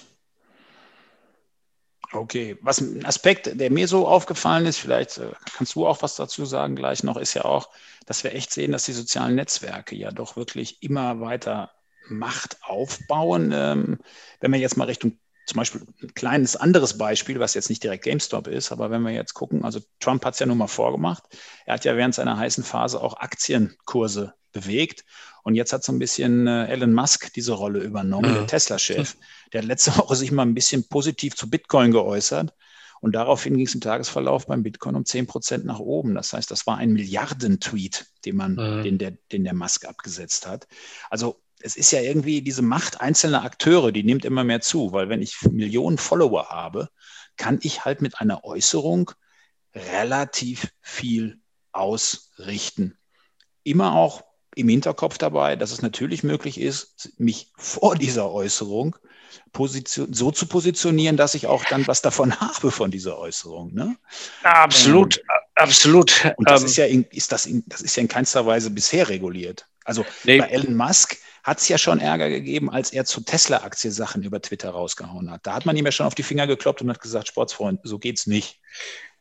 Okay, 2.13 2.59
was 2.61 2.81
ein 2.81 3.07
Aspekt, 3.07 3.59
der 3.59 3.71
mir 3.71 3.89
so 3.89 4.07
aufgefallen 4.07 4.67
ist, 4.67 4.79
vielleicht 4.79 5.19
äh, 5.19 5.33
kannst 5.57 5.75
du 5.75 5.87
auch 5.87 6.03
was 6.03 6.17
dazu 6.17 6.45
sagen 6.45 6.77
gleich 6.77 7.03
noch, 7.03 7.17
ist 7.17 7.35
ja 7.35 7.45
auch, 7.45 7.71
dass 8.07 8.23
wir 8.23 8.35
echt 8.35 8.53
sehen, 8.53 8.73
dass 8.73 8.85
die 8.85 8.93
sozialen 8.93 9.35
Netzwerke 9.35 9.97
ja 9.97 10.11
doch 10.11 10.37
wirklich 10.37 10.83
immer 10.83 11.21
weiter 11.21 11.73
Macht 12.09 12.59
aufbauen. 12.63 13.53
Ähm, 13.55 13.99
wenn 14.41 14.53
wir 14.53 14.59
jetzt 14.59 14.77
mal 14.77 14.85
Richtung 14.85 15.19
zum 15.47 15.59
Beispiel 15.59 15.83
ein 16.03 16.15
kleines 16.15 16.57
anderes 16.57 16.99
Beispiel, 16.99 17.41
was 17.41 17.55
jetzt 17.55 17.69
nicht 17.69 17.83
direkt 17.83 18.05
GameStop 18.05 18.47
ist, 18.47 18.73
aber 18.73 18.91
wenn 18.91 19.03
wir 19.03 19.13
jetzt 19.13 19.35
gucken, 19.35 19.65
also 19.65 19.81
Trump 20.01 20.25
hat 20.25 20.35
es 20.35 20.41
ja 20.41 20.47
nun 20.47 20.59
mal 20.59 20.69
vorgemacht. 20.69 21.25
Er 21.67 21.75
hat 21.75 21.85
ja 21.85 21.97
während 21.97 22.15
seiner 22.15 22.37
heißen 22.37 22.65
Phase 22.65 23.01
auch 23.01 23.17
Aktienkurse 23.19 24.35
bewegt. 24.53 25.05
Und 25.43 25.55
jetzt 25.57 25.73
hat 25.73 25.83
so 25.83 25.93
ein 25.93 25.99
bisschen 25.99 26.47
äh, 26.47 26.67
Elon 26.67 26.93
Musk 26.93 27.33
diese 27.33 27.53
Rolle 27.53 27.81
übernommen, 27.81 28.31
ja. 28.31 28.39
der 28.39 28.47
Tesla-Chef. 28.47 29.17
Der 29.53 29.63
hat 29.63 29.69
letzte 29.69 29.91
Woche 29.97 30.15
sich 30.15 30.31
mal 30.31 30.43
ein 30.43 30.55
bisschen 30.55 30.89
positiv 30.89 31.35
zu 31.35 31.51
Bitcoin 31.51 31.91
geäußert. 31.91 32.55
Und 33.01 33.17
daraufhin 33.17 33.57
ging 33.57 33.67
es 33.67 33.75
im 33.75 33.81
Tagesverlauf 33.81 34.47
beim 34.47 34.63
Bitcoin 34.63 34.95
um 34.95 35.05
10 35.05 35.27
Prozent 35.27 35.65
nach 35.65 35.81
oben. 35.81 36.15
Das 36.15 36.33
heißt, 36.33 36.49
das 36.53 36.69
war 36.69 36.77
ein 36.77 36.93
Milliardentweet, 36.93 38.07
den 38.25 38.37
man, 38.37 38.57
ja. 38.57 38.83
den, 38.83 38.99
der, 38.99 39.15
den 39.33 39.43
der 39.43 39.55
Musk 39.55 39.87
abgesetzt 39.87 40.47
hat. 40.47 40.69
Also 41.11 41.43
es 41.63 41.77
ist 41.77 41.91
ja 41.93 42.01
irgendwie 42.01 42.43
diese 42.43 42.63
Macht 42.63 43.01
einzelner 43.01 43.45
Akteure, 43.45 43.93
die 43.93 44.03
nimmt 44.03 44.25
immer 44.25 44.45
mehr 44.45 44.61
zu, 44.61 44.93
weil 44.93 45.09
wenn 45.09 45.23
ich 45.23 45.41
Millionen 45.43 45.99
Follower 45.99 46.49
habe, 46.49 46.89
kann 47.37 47.59
ich 47.63 47.85
halt 47.85 48.03
mit 48.03 48.21
einer 48.21 48.45
Äußerung 48.45 49.11
relativ 49.75 50.69
viel 50.81 51.41
ausrichten. 51.73 52.99
Immer 53.65 53.95
auch 53.95 54.23
im 54.55 54.69
Hinterkopf 54.69 55.19
dabei, 55.19 55.57
dass 55.57 55.73
es 55.73 55.83
natürlich 55.83 56.23
möglich 56.23 56.61
ist, 56.61 57.13
mich 57.17 57.53
vor 57.57 57.97
dieser 57.97 58.31
Äußerung 58.31 58.97
so 59.55 60.31
zu 60.31 60.47
positionieren, 60.47 61.17
dass 61.17 61.35
ich 61.35 61.47
auch 61.47 61.65
dann 61.65 61.87
was 61.87 62.03
davon 62.03 62.39
habe 62.41 62.71
von 62.71 62.91
dieser 62.91 63.19
Äußerung. 63.19 63.73
Ne? 63.73 63.97
Absolut, 64.43 65.19
ähm, 65.19 65.25
absolut. 65.55 66.35
Und 66.37 66.51
das 66.51 66.61
ähm, 66.61 66.67
ist 66.67 66.77
ja 66.77 66.85
in, 66.85 67.05
ist 67.05 67.33
das, 67.33 67.47
in, 67.47 67.63
das 67.67 67.81
ist 67.81 67.97
ja 67.97 68.03
in 68.03 68.09
keinster 68.09 68.45
Weise 68.45 68.71
bisher 68.71 69.09
reguliert. 69.09 69.67
Also 69.85 70.05
nee. 70.25 70.39
bei 70.39 70.49
Elon 70.49 70.77
Musk 70.77 71.17
hat 71.43 71.59
es 71.59 71.69
ja 71.69 71.79
schon 71.79 71.99
Ärger 71.99 72.29
gegeben, 72.29 72.71
als 72.71 72.93
er 72.93 73.05
zu 73.05 73.21
Tesla-Aktie 73.21 73.91
Sachen 73.91 74.23
über 74.23 74.41
Twitter 74.41 74.71
rausgehauen 74.71 75.31
hat. 75.31 75.41
Da 75.47 75.55
hat 75.55 75.67
man 75.67 75.77
ihm 75.77 75.85
ja 75.85 75.93
schon 75.93 76.07
auf 76.07 76.15
die 76.15 76.23
Finger 76.23 76.47
gekloppt 76.47 76.83
und 76.83 76.91
hat 76.91 77.01
gesagt, 77.01 77.29
Sportsfreund, 77.29 77.81
so 77.83 77.99
geht's 77.99 78.27
nicht. 78.27 78.61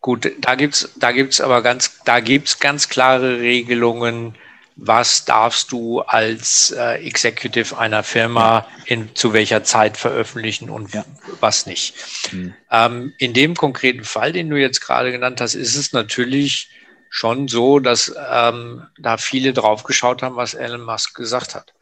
Gut, 0.01 0.31
da 0.39 0.55
gibt's, 0.55 0.89
da 0.97 1.11
gibt's 1.11 1.41
aber 1.41 1.61
ganz, 1.61 1.99
da 2.05 2.19
gibt's 2.19 2.59
ganz 2.59 2.89
klare 2.89 3.39
Regelungen, 3.39 4.35
was 4.75 5.25
darfst 5.25 5.71
du 5.71 5.99
als 6.01 6.71
äh, 6.71 7.05
Executive 7.05 7.77
einer 7.77 8.03
Firma 8.03 8.67
in, 8.85 9.13
zu 9.15 9.33
welcher 9.33 9.63
Zeit 9.63 9.97
veröffentlichen 9.97 10.69
und 10.69 10.93
ja. 10.93 11.05
was 11.39 11.65
nicht. 11.65 11.93
Mhm. 12.31 12.53
Ähm, 12.71 13.13
in 13.17 13.33
dem 13.33 13.55
konkreten 13.55 14.03
Fall, 14.03 14.31
den 14.31 14.49
du 14.49 14.57
jetzt 14.57 14.81
gerade 14.81 15.11
genannt 15.11 15.41
hast, 15.41 15.55
ist 15.55 15.75
es 15.75 15.93
natürlich 15.93 16.69
schon 17.13 17.49
so, 17.49 17.79
dass 17.79 18.15
ähm, 18.31 18.87
da 18.97 19.17
viele 19.17 19.51
drauf 19.51 19.83
geschaut 19.83 20.23
haben, 20.23 20.37
was 20.37 20.53
Elon 20.53 20.81
Musk 20.81 21.13
gesagt 21.13 21.53
hat. 21.55 21.73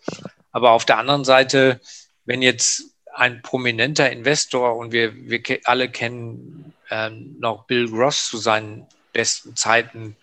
Aber 0.51 0.71
auf 0.71 0.85
der 0.85 0.97
anderen 0.97 1.23
Seite, 1.23 1.79
wenn 2.25 2.41
jetzt 2.41 2.85
ein 3.13 3.43
prominenter 3.43 4.11
Investor 4.11 4.75
und 4.75 4.91
wir, 4.91 5.13
wir 5.15 5.41
alle 5.65 5.87
kennen 5.87 6.73
ähm, 6.89 7.35
noch 7.39 7.65
Bill 7.65 7.87
Gross 7.87 8.27
zu 8.27 8.37
seinen 8.37 8.87
besten 9.13 9.55
Zeiten, 9.55 10.15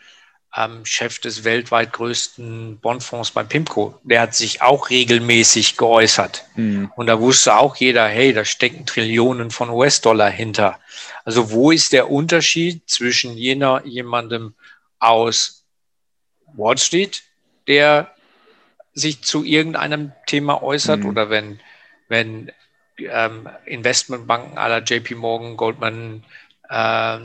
ähm, 0.57 0.85
Chef 0.85 1.21
des 1.21 1.45
weltweit 1.45 1.93
größten 1.93 2.79
Bondfonds 2.79 3.31
bei 3.31 3.45
PIMCO. 3.45 4.01
Der 4.03 4.23
hat 4.23 4.35
sich 4.35 4.61
auch 4.61 4.91
regelmäßig 4.91 5.77
geäußert. 5.77 6.47
Mhm. 6.57 6.91
Und 6.97 7.07
da 7.07 7.21
wusste 7.21 7.57
auch 7.57 7.77
jeder, 7.77 8.09
hey, 8.09 8.33
da 8.33 8.45
stecken 8.45 8.87
Trillionen 8.87 9.53
von 9.53 9.71
US-Dollar 9.71 10.31
hinter. 10.31 10.81
Also 11.25 11.53
wo 11.53 11.71
ist 11.71 11.93
der 11.93 12.11
Unterschied 12.11 12.89
zwischen 12.89 13.37
jener, 13.37 13.83
jemandem 13.85 14.55
aus 14.99 15.65
Wall 16.55 16.79
Street, 16.79 17.23
der 17.67 18.15
sich 18.93 19.23
zu 19.23 19.45
irgendeinem 19.45 20.13
Thema 20.27 20.63
äußert 20.63 21.01
mhm. 21.01 21.07
oder 21.07 21.31
wenn, 21.31 21.61
wenn 22.09 22.51
ähm, 22.99 23.49
Investmentbanken 23.67 24.59
aller 24.59 24.83
JP 24.83 25.17
Morgan, 25.17 25.57
Goldman, 25.57 26.25
äh, 26.69 27.19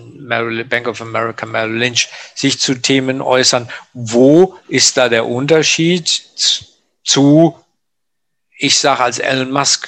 Bank 0.63 0.87
of 0.87 1.01
America, 1.01 1.45
Merrill 1.45 1.77
Lynch 1.77 2.09
sich 2.35 2.59
zu 2.59 2.75
Themen 2.75 3.21
äußern. 3.21 3.69
Wo 3.93 4.57
ist 4.67 4.97
da 4.97 5.09
der 5.09 5.25
Unterschied 5.25 6.07
zu, 7.03 7.57
ich 8.57 8.77
sage 8.77 9.03
als 9.03 9.19
Elon 9.19 9.51
Musk, 9.51 9.87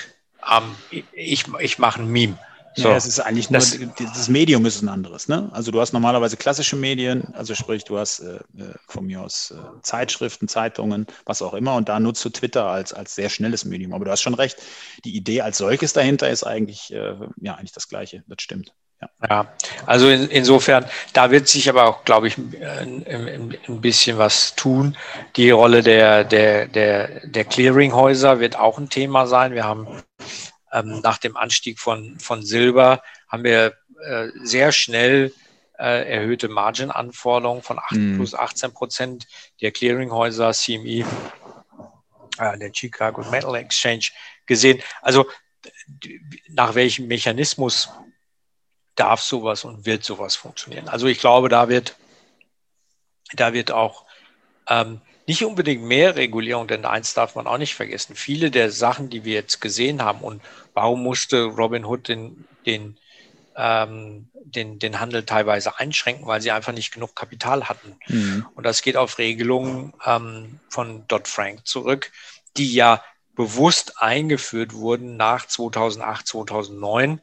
ähm, 0.49 0.75
ich, 1.11 1.45
ich 1.59 1.79
mache 1.79 2.01
ein 2.01 2.11
Meme. 2.11 2.37
So. 2.75 2.89
Ja, 2.89 2.95
es 2.95 3.05
ist 3.05 3.19
eigentlich 3.19 3.49
nur, 3.49 3.59
das, 3.59 3.77
das, 3.97 4.29
Medium 4.29 4.65
ist 4.65 4.81
ein 4.81 4.89
anderes. 4.89 5.27
Ne? 5.27 5.49
Also 5.51 5.71
du 5.71 5.79
hast 5.79 5.93
normalerweise 5.93 6.37
klassische 6.37 6.75
Medien, 6.75 7.33
also 7.35 7.53
sprich, 7.53 7.83
du 7.83 7.99
hast 7.99 8.19
äh, 8.19 8.35
äh, 8.57 8.73
von 8.87 9.05
mir 9.05 9.21
aus 9.21 9.51
äh, 9.51 9.81
Zeitschriften, 9.81 10.47
Zeitungen, 10.47 11.05
was 11.25 11.41
auch 11.41 11.53
immer, 11.53 11.75
und 11.75 11.87
da 11.89 11.99
nutzt 11.99 12.25
du 12.25 12.29
Twitter 12.29 12.65
als, 12.65 12.91
als 12.91 13.13
sehr 13.15 13.29
schnelles 13.29 13.65
Medium. 13.65 13.93
Aber 13.93 14.05
du 14.05 14.11
hast 14.11 14.21
schon 14.21 14.33
recht, 14.33 14.57
die 15.05 15.15
Idee 15.15 15.41
als 15.41 15.59
solches 15.59 15.93
dahinter 15.93 16.29
ist 16.29 16.43
eigentlich, 16.43 16.91
äh, 16.91 17.15
ja, 17.41 17.55
eigentlich 17.55 17.73
das 17.73 17.87
Gleiche, 17.87 18.23
das 18.27 18.41
stimmt. 18.41 18.73
Ja, 19.01 19.09
ja 19.29 19.53
also 19.85 20.09
in, 20.09 20.29
insofern, 20.29 20.85
da 21.13 21.29
wird 21.29 21.47
sich 21.47 21.69
aber 21.69 21.85
auch, 21.85 22.05
glaube 22.05 22.27
ich, 22.27 22.37
ein, 22.37 23.05
ein, 23.05 23.81
bisschen 23.81 24.17
was 24.17 24.55
tun. 24.55 24.97
Die 25.35 25.51
Rolle 25.51 25.83
der, 25.83 26.23
der, 26.23 26.67
der, 26.67 27.27
der 27.27 27.45
Clearinghäuser 27.45 28.39
wird 28.39 28.57
auch 28.57 28.79
ein 28.79 28.89
Thema 28.89 29.27
sein. 29.27 29.53
Wir 29.53 29.63
haben 29.63 29.87
ähm, 30.73 30.99
nach 31.01 31.17
dem 31.17 31.37
Anstieg 31.37 31.79
von, 31.79 32.19
von 32.19 32.43
Silber 32.43 33.01
haben 33.29 33.43
wir 33.43 33.77
äh, 34.03 34.27
sehr 34.41 34.71
schnell 34.71 35.31
äh, 35.77 36.11
erhöhte 36.11 36.49
Margin-Anforderungen 36.49 37.61
von 37.61 37.79
8 37.79 37.91
mm. 37.91 38.15
plus 38.15 38.33
18 38.33 38.73
Prozent 38.73 39.27
der 39.61 39.71
Clearinghäuser, 39.71 40.51
CME, 40.51 41.05
äh, 42.39 42.57
der 42.57 42.71
Chicago 42.73 43.23
Metal 43.29 43.55
Exchange 43.55 44.07
gesehen. 44.45 44.81
Also 45.01 45.27
nach 46.49 46.75
welchem 46.75 47.07
Mechanismus 47.07 47.89
darf 48.95 49.21
sowas 49.21 49.63
und 49.63 49.85
wird 49.85 50.03
sowas 50.03 50.35
funktionieren? 50.35 50.89
Also 50.89 51.07
ich 51.07 51.19
glaube, 51.19 51.49
da 51.49 51.69
wird, 51.69 51.95
da 53.33 53.53
wird 53.53 53.71
auch 53.71 54.05
ähm, 54.67 55.01
nicht 55.25 55.45
unbedingt 55.45 55.83
mehr 55.83 56.15
Regulierung, 56.15 56.67
denn 56.67 56.85
eins 56.85 57.13
darf 57.13 57.35
man 57.35 57.47
auch 57.47 57.57
nicht 57.57 57.75
vergessen. 57.75 58.15
Viele 58.15 58.51
der 58.51 58.71
Sachen, 58.71 59.09
die 59.09 59.23
wir 59.23 59.33
jetzt 59.33 59.61
gesehen 59.61 60.01
haben 60.03 60.19
und 60.19 60.41
warum 60.73 61.01
musste 61.01 61.43
Robinhood 61.43 62.07
den, 62.07 62.45
den, 62.65 62.97
ähm, 63.55 64.27
den, 64.33 64.79
den 64.79 64.99
Handel 64.99 65.23
teilweise 65.25 65.79
einschränken, 65.79 66.25
weil 66.25 66.41
sie 66.41 66.51
einfach 66.51 66.73
nicht 66.73 66.93
genug 66.93 67.15
Kapital 67.15 67.69
hatten. 67.69 67.97
Mhm. 68.07 68.45
Und 68.55 68.65
das 68.65 68.81
geht 68.81 68.97
auf 68.97 69.17
Regelungen 69.17 69.93
ähm, 70.05 70.59
von 70.69 71.07
Dodd-Frank 71.07 71.65
zurück, 71.65 72.11
die 72.57 72.73
ja 72.73 73.01
bewusst 73.35 74.01
eingeführt 74.01 74.73
wurden 74.73 75.17
nach 75.17 75.47
2008, 75.47 76.27
2009, 76.27 77.21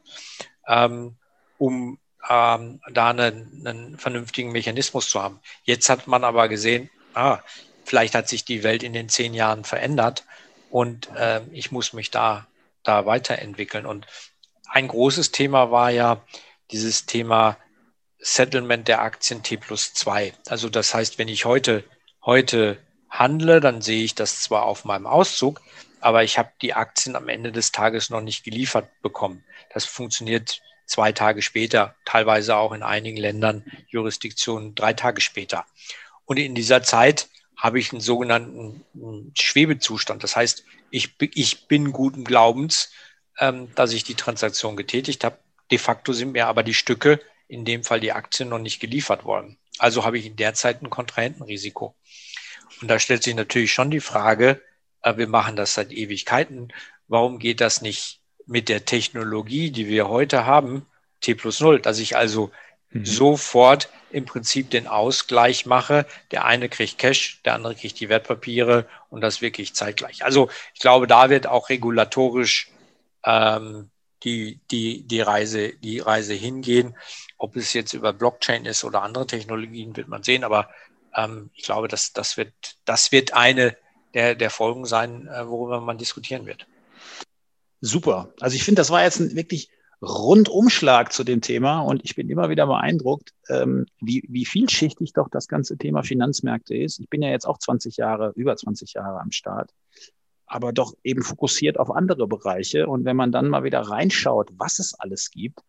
ähm, 0.67 1.17
um 1.59 1.99
ähm, 2.29 2.81
da 2.91 3.11
einen, 3.11 3.67
einen 3.67 3.99
vernünftigen 3.99 4.53
Mechanismus 4.53 5.09
zu 5.09 5.23
haben. 5.23 5.41
Jetzt 5.65 5.89
hat 5.89 6.07
man 6.07 6.25
aber 6.25 6.49
gesehen, 6.49 6.91
ah, 7.15 7.41
vielleicht 7.91 8.15
hat 8.15 8.29
sich 8.29 8.45
die 8.45 8.63
Welt 8.63 8.85
in 8.85 8.93
den 8.93 9.09
zehn 9.09 9.35
Jahren 9.35 9.65
verändert 9.65 10.25
und 10.71 11.09
äh, 11.17 11.41
ich 11.51 11.73
muss 11.73 11.93
mich 11.93 12.13
da, 12.13 12.47
da 12.85 13.05
weiterentwickeln. 13.05 13.85
Und 13.85 14.07
ein 14.69 14.87
großes 14.87 15.33
Thema 15.33 15.73
war 15.73 15.91
ja 15.91 16.25
dieses 16.71 17.07
Thema 17.07 17.57
Settlement 18.21 18.87
der 18.87 19.03
Aktien 19.03 19.43
T 19.43 19.57
plus 19.57 19.93
2. 19.93 20.33
Also 20.47 20.69
das 20.69 20.95
heißt, 20.95 21.19
wenn 21.19 21.27
ich 21.27 21.47
heute, 21.47 21.83
heute 22.25 22.79
handle, 23.09 23.59
dann 23.59 23.83
sehe 23.83 24.05
ich 24.05 24.15
das 24.15 24.41
zwar 24.41 24.67
auf 24.67 24.85
meinem 24.85 25.09
Auszug, 25.09 25.61
aber 26.01 26.23
ich 26.23 26.39
habe 26.39 26.53
die 26.63 26.75
Aktien 26.75 27.17
am 27.17 27.29
Ende 27.29 27.51
des 27.51 27.73
Tages 27.73 28.09
noch 28.09 28.21
nicht 28.21 28.45
geliefert 28.45 28.89
bekommen. 29.03 29.43
Das 29.75 29.85
funktioniert 29.85 30.63
zwei 30.87 31.11
Tage 31.11 31.43
später, 31.43 31.97
teilweise 32.05 32.55
auch 32.55 32.71
in 32.71 32.85
einigen 32.85 33.17
Ländern, 33.17 33.65
Jurisdiktionen 33.89 34.77
drei 34.77 34.93
Tage 34.93 35.21
später. 35.21 35.67
Und 36.25 36.37
in 36.37 36.55
dieser 36.55 36.85
Zeit 36.85 37.27
habe 37.61 37.79
ich 37.79 37.93
einen 37.93 38.01
sogenannten 38.01 38.85
Schwebezustand. 39.39 40.25
Das 40.25 40.35
heißt, 40.35 40.65
ich, 40.91 41.15
ich 41.35 41.69
bin 41.69 41.93
guten 41.93 42.25
Glaubens, 42.25 42.91
ähm, 43.39 43.69
dass 43.75 43.93
ich 43.93 44.03
die 44.03 44.15
Transaktion 44.15 44.77
getätigt 44.77 45.25
habe. 45.25 45.39
De 45.71 45.79
facto 45.79 46.15
sind 46.15 46.33
mir 46.33 46.47
aber 46.47 46.63
die 46.63 46.75
Stücke, 46.75 47.21
in 47.49 47.67
dem 47.67 47.85
Fall 47.85 48.01
die 48.01 48.13
Aktien, 48.13 48.49
noch 48.49 48.59
nicht 48.59 48.81
geliefert 48.81 49.25
worden. 49.25 49.59
Also 49.79 50.05
habe 50.05 50.19
ich 50.19 50.27
in 50.27 50.37
der 50.37 50.55
Zeit 50.55 50.83
ein 50.83 50.89
Kontrahentenrisiko. 50.89 51.95
Und 52.81 52.89
da 52.89 52.99
stellt 52.99 53.23
sich 53.23 53.35
natürlich 53.35 53.73
schon 53.73 53.91
die 53.91 54.01
Frage, 54.01 54.63
äh, 55.03 55.19
wir 55.19 55.29
machen 55.29 55.55
das 55.55 55.75
seit 55.75 55.93
Ewigkeiten, 55.93 56.73
warum 57.09 57.39
geht 57.39 57.61
das 57.61 57.83
nicht 57.83 58.21
mit 58.47 58.71
der 58.71 58.87
Technologie, 58.87 59.71
die 59.71 59.87
wir 59.87 60.09
heute 60.09 60.47
haben, 60.47 60.87
T 61.21 61.35
plus 61.35 61.61
Null, 61.61 61.81
dass 61.81 61.99
ich 61.99 62.17
also 62.17 62.51
mhm. 62.91 63.05
sofort 63.05 63.89
im 64.11 64.25
Prinzip 64.25 64.71
den 64.71 64.87
Ausgleich 64.87 65.67
mache. 65.67 66.07
Der 66.31 66.45
eine 66.45 66.69
kriegt 66.69 66.99
Cash, 66.99 67.41
der 67.45 67.55
andere 67.55 67.75
kriegt 67.75 68.01
die 68.01 68.09
Wertpapiere 68.09 68.87
und 69.09 69.21
das 69.21 69.41
wirklich 69.41 69.75
zeitgleich. 69.75 70.25
Also 70.25 70.51
ich 70.75 70.81
glaube, 70.81 71.07
da 71.07 71.31
wird 71.31 71.47
auch 71.47 71.69
regulatorisch 71.69 72.71
ähm, 73.25 73.91
die, 74.23 74.61
die, 74.71 75.03
die, 75.03 75.21
Reise, 75.21 75.73
die 75.75 76.01
Reise 76.01 76.35
hingehen. 76.35 76.97
Ob 77.39 77.57
es 77.57 77.73
jetzt 77.73 77.95
über 77.95 78.13
Blockchain 78.13 78.67
ist 78.67 78.85
oder 78.85 79.03
andere 79.03 79.27
Technologien, 79.27 79.97
wird 79.97 80.09
man 80.09 80.23
sehen. 80.23 80.45
Aber 80.45 80.69
ähm, 81.17 81.51
ich 81.55 81.65
glaube, 81.65 81.89
das, 81.89 82.13
das, 82.13 82.37
wird, 82.37 82.53
das 82.85 83.13
wird 83.13 83.33
eine 83.35 83.77
der, 84.15 84.35
der 84.35 84.51
Folgen 84.51 84.85
sein, 84.85 85.29
äh, 85.29 85.47
worüber 85.47 85.81
man 85.81 85.99
diskutieren 85.99 86.47
wird. 86.47 86.67
Super. 87.81 88.33
Also 88.41 88.57
ich 88.57 88.65
finde, 88.65 88.81
das 88.81 88.91
war 88.91 89.03
jetzt 89.03 89.21
ein 89.21 89.35
wirklich 89.35 89.71
Rundumschlag 90.03 91.13
zu 91.13 91.25
dem 91.25 91.43
Thema 91.43 91.81
und 91.81 92.03
ich 92.05 92.15
bin 92.15 92.31
immer 92.31 92.49
wieder 92.49 92.67
beeindruckt, 92.67 93.35
ähm, 93.49 93.87
wie, 94.01 94.25
wie 94.29 94.47
vielschichtig 94.47 95.13
doch 95.13 95.29
das 95.29 95.47
ganze 95.47 95.77
Thema 95.77 96.03
Finanzmärkte 96.03 96.75
ist. 96.75 97.01
Ich 97.01 97.11
bin 97.11 97.21
ja 97.23 97.29
jetzt 97.29 97.47
auch 97.47 97.59
20 97.59 97.99
Jahre, 97.99 98.33
über 98.35 98.57
20 98.57 98.95
Jahre 98.95 99.21
am 99.21 99.31
Start, 99.31 99.71
aber 100.47 100.73
doch 100.73 100.95
eben 101.05 101.23
fokussiert 101.23 101.79
auf 101.79 101.91
andere 101.91 102.27
Bereiche. 102.27 102.87
Und 102.87 103.05
wenn 103.05 103.17
man 103.17 103.31
dann 103.31 103.49
mal 103.49 103.63
wieder 103.63 103.81
reinschaut, 103.81 104.51
was 104.57 104.79
es 104.79 104.95
alles 104.95 105.31
gibt, 105.31 105.61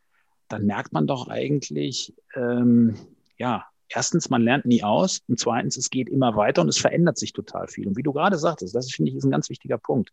dann 0.48 0.66
merkt 0.66 0.94
man 0.94 1.08
doch 1.08 1.28
eigentlich, 1.28 2.14
ähm, 2.34 2.96
ja, 3.38 3.66
erstens, 3.90 4.30
man 4.30 4.42
lernt 4.42 4.66
nie 4.66 4.84
aus 4.84 5.22
und 5.28 5.40
zweitens, 5.40 5.76
es 5.76 5.90
geht 5.90 6.10
immer 6.10 6.38
weiter 6.38 6.62
und 6.62 6.70
es 6.70 6.78
verändert 6.78 7.18
sich 7.18 7.34
total 7.34 7.68
viel. 7.68 7.88
Und 7.88 7.98
wie 7.98 8.04
du 8.04 8.14
gerade 8.14 8.38
sagtest, 8.38 8.74
das 8.76 8.92
finde 8.92 9.12
ich 9.12 9.18
ist 9.18 9.26
ein 9.26 9.32
ganz 9.32 9.50
wichtiger 9.50 9.78
Punkt. 9.78 10.12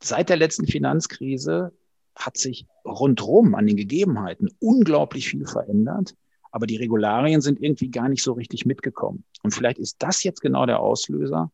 Seit 0.00 0.28
der 0.28 0.36
letzten 0.36 0.66
Finanzkrise 0.66 1.72
hat 2.18 2.36
sich 2.36 2.66
rundherum 2.84 3.54
an 3.54 3.66
den 3.66 3.76
Gegebenheiten 3.76 4.50
unglaublich 4.58 5.28
viel 5.28 5.46
verändert, 5.46 6.14
aber 6.50 6.66
die 6.66 6.76
Regularien 6.76 7.40
sind 7.40 7.62
irgendwie 7.62 7.90
gar 7.90 8.08
nicht 8.08 8.22
so 8.22 8.32
richtig 8.32 8.66
mitgekommen. 8.66 9.24
Und 9.42 9.52
vielleicht 9.52 9.78
ist 9.78 9.96
das 10.00 10.22
jetzt 10.24 10.40
genau 10.40 10.66
der 10.66 10.80
Auslöser, 10.80 11.50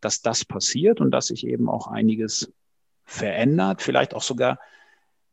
dass 0.00 0.22
das 0.22 0.44
passiert 0.44 1.00
und 1.00 1.10
dass 1.10 1.26
sich 1.26 1.46
eben 1.46 1.68
auch 1.68 1.88
einiges 1.88 2.52
verändert, 3.04 3.82
vielleicht 3.82 4.14
auch 4.14 4.22
sogar 4.22 4.58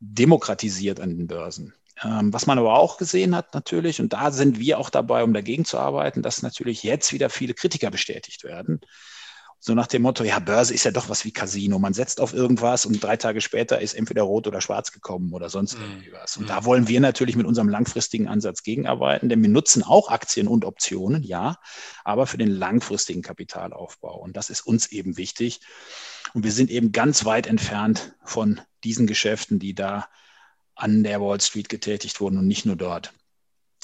demokratisiert 0.00 1.00
an 1.00 1.16
den 1.16 1.26
Börsen. 1.26 1.74
Ähm, 2.02 2.32
was 2.32 2.46
man 2.46 2.58
aber 2.58 2.78
auch 2.78 2.96
gesehen 2.96 3.36
hat 3.36 3.54
natürlich, 3.54 4.00
und 4.00 4.12
da 4.12 4.30
sind 4.32 4.58
wir 4.58 4.78
auch 4.78 4.90
dabei, 4.90 5.22
um 5.22 5.32
dagegen 5.32 5.64
zu 5.64 5.78
arbeiten, 5.78 6.22
dass 6.22 6.42
natürlich 6.42 6.82
jetzt 6.82 7.12
wieder 7.12 7.30
viele 7.30 7.54
Kritiker 7.54 7.90
bestätigt 7.90 8.44
werden. 8.44 8.80
So 9.64 9.74
nach 9.74 9.86
dem 9.86 10.02
Motto, 10.02 10.24
ja, 10.24 10.40
Börse 10.40 10.74
ist 10.74 10.82
ja 10.82 10.90
doch 10.90 11.08
was 11.08 11.24
wie 11.24 11.30
Casino. 11.30 11.78
Man 11.78 11.94
setzt 11.94 12.20
auf 12.20 12.34
irgendwas 12.34 12.84
und 12.84 13.00
drei 13.00 13.16
Tage 13.16 13.40
später 13.40 13.80
ist 13.80 13.94
entweder 13.94 14.22
rot 14.22 14.48
oder 14.48 14.60
schwarz 14.60 14.90
gekommen 14.90 15.32
oder 15.32 15.50
sonst 15.50 15.78
mhm. 15.78 15.84
irgendwie 15.84 16.12
was. 16.12 16.36
Und 16.36 16.50
da 16.50 16.64
wollen 16.64 16.88
wir 16.88 16.98
natürlich 16.98 17.36
mit 17.36 17.46
unserem 17.46 17.68
langfristigen 17.68 18.26
Ansatz 18.26 18.64
gegenarbeiten, 18.64 19.28
denn 19.28 19.40
wir 19.40 19.48
nutzen 19.48 19.84
auch 19.84 20.10
Aktien 20.10 20.48
und 20.48 20.64
Optionen, 20.64 21.22
ja, 21.22 21.58
aber 22.02 22.26
für 22.26 22.38
den 22.38 22.50
langfristigen 22.50 23.22
Kapitalaufbau. 23.22 24.18
Und 24.18 24.36
das 24.36 24.50
ist 24.50 24.66
uns 24.66 24.90
eben 24.90 25.16
wichtig. 25.16 25.60
Und 26.34 26.42
wir 26.42 26.50
sind 26.50 26.68
eben 26.68 26.90
ganz 26.90 27.24
weit 27.24 27.46
entfernt 27.46 28.16
von 28.24 28.60
diesen 28.82 29.06
Geschäften, 29.06 29.60
die 29.60 29.76
da 29.76 30.08
an 30.74 31.04
der 31.04 31.20
Wall 31.20 31.40
Street 31.40 31.68
getätigt 31.68 32.20
wurden 32.20 32.36
und 32.38 32.48
nicht 32.48 32.66
nur 32.66 32.74
dort. 32.74 33.12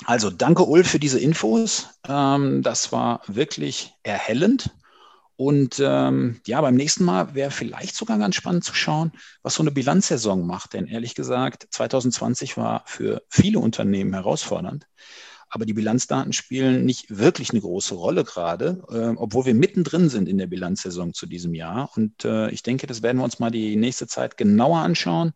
Also 0.06 0.30
danke 0.30 0.64
Ulf 0.64 0.90
für 0.90 0.98
diese 0.98 1.20
Infos. 1.20 1.88
Ähm, 2.08 2.64
das 2.64 2.90
war 2.90 3.22
wirklich 3.28 3.94
erhellend. 4.02 4.72
Und 5.38 5.80
ähm, 5.80 6.40
ja, 6.48 6.60
beim 6.60 6.74
nächsten 6.74 7.04
Mal 7.04 7.32
wäre 7.36 7.52
vielleicht 7.52 7.94
sogar 7.94 8.18
ganz 8.18 8.34
spannend 8.34 8.64
zu 8.64 8.74
schauen, 8.74 9.12
was 9.40 9.54
so 9.54 9.62
eine 9.62 9.70
Bilanzsaison 9.70 10.44
macht. 10.44 10.74
Denn 10.74 10.88
ehrlich 10.88 11.14
gesagt, 11.14 11.68
2020 11.70 12.56
war 12.56 12.82
für 12.86 13.22
viele 13.28 13.60
Unternehmen 13.60 14.12
herausfordernd. 14.14 14.88
Aber 15.48 15.64
die 15.64 15.74
Bilanzdaten 15.74 16.32
spielen 16.32 16.84
nicht 16.84 17.18
wirklich 17.18 17.50
eine 17.50 17.60
große 17.60 17.94
Rolle 17.94 18.24
gerade, 18.24 18.82
äh, 18.90 19.16
obwohl 19.16 19.44
wir 19.44 19.54
mittendrin 19.54 20.08
sind 20.08 20.28
in 20.28 20.38
der 20.38 20.48
Bilanzsaison 20.48 21.14
zu 21.14 21.26
diesem 21.26 21.54
Jahr. 21.54 21.88
Und 21.94 22.24
äh, 22.24 22.50
ich 22.50 22.64
denke, 22.64 22.88
das 22.88 23.02
werden 23.04 23.18
wir 23.18 23.24
uns 23.24 23.38
mal 23.38 23.52
die 23.52 23.76
nächste 23.76 24.08
Zeit 24.08 24.38
genauer 24.38 24.80
anschauen 24.80 25.34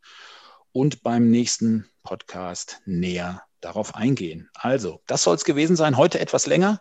und 0.73 1.05
beim 1.05 1.31
nächsten 1.31 1.87
Podcast 2.03 2.81
näher 2.87 3.45
darauf 3.61 3.95
eingehen. 3.95 4.51
Also, 4.55 5.01
das 5.07 5.23
soll 5.23 5.37
es 5.37 5.45
gewesen 5.45 5.77
sein. 5.77 5.97
Heute 5.97 6.19
etwas 6.19 6.47
länger. 6.47 6.81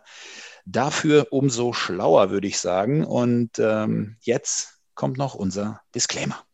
Dafür 0.64 1.28
umso 1.30 1.72
schlauer, 1.72 2.30
würde 2.30 2.46
ich 2.46 2.58
sagen. 2.58 3.04
Und 3.04 3.58
ähm, 3.58 4.16
jetzt 4.20 4.80
kommt 4.94 5.18
noch 5.18 5.34
unser 5.34 5.80
Disclaimer. 5.94 6.44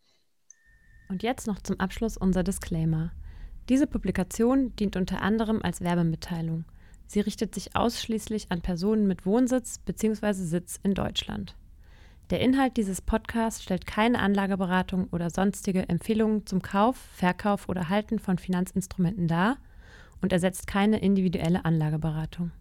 Und 1.09 1.23
jetzt 1.23 1.47
noch 1.47 1.61
zum 1.63 1.81
Abschluss 1.81 2.17
unser 2.17 2.43
Disclaimer. 2.43 3.13
Diese 3.69 3.87
Publikation 3.87 4.75
dient 4.77 4.97
unter 4.97 5.23
anderem 5.23 5.61
als 5.63 5.81
Werbemitteilung. 5.81 6.65
Sie 7.07 7.21
richtet 7.21 7.55
sich 7.55 7.75
ausschließlich 7.75 8.51
an 8.51 8.61
Personen 8.61 9.07
mit 9.07 9.25
Wohnsitz 9.25 9.79
bzw. 9.79 10.33
Sitz 10.33 10.79
in 10.83 10.95
Deutschland. 10.95 11.57
Der 12.31 12.41
Inhalt 12.41 12.77
dieses 12.77 13.01
Podcasts 13.01 13.63
stellt 13.63 13.87
keine 13.87 14.19
Anlageberatung 14.19 15.09
oder 15.13 15.31
sonstige 15.31 15.89
Empfehlungen 15.89 16.45
zum 16.45 16.61
Kauf, 16.61 16.99
Verkauf 17.15 17.71
oder 17.71 17.89
Halten 17.89 18.19
von 18.19 18.37
Finanzinstrumenten 18.37 19.29
dar 19.29 19.57
und 20.21 20.35
ersetzt 20.35 20.67
keine 20.67 21.01
individuelle 21.01 21.65
Anlageberatung. 21.65 22.53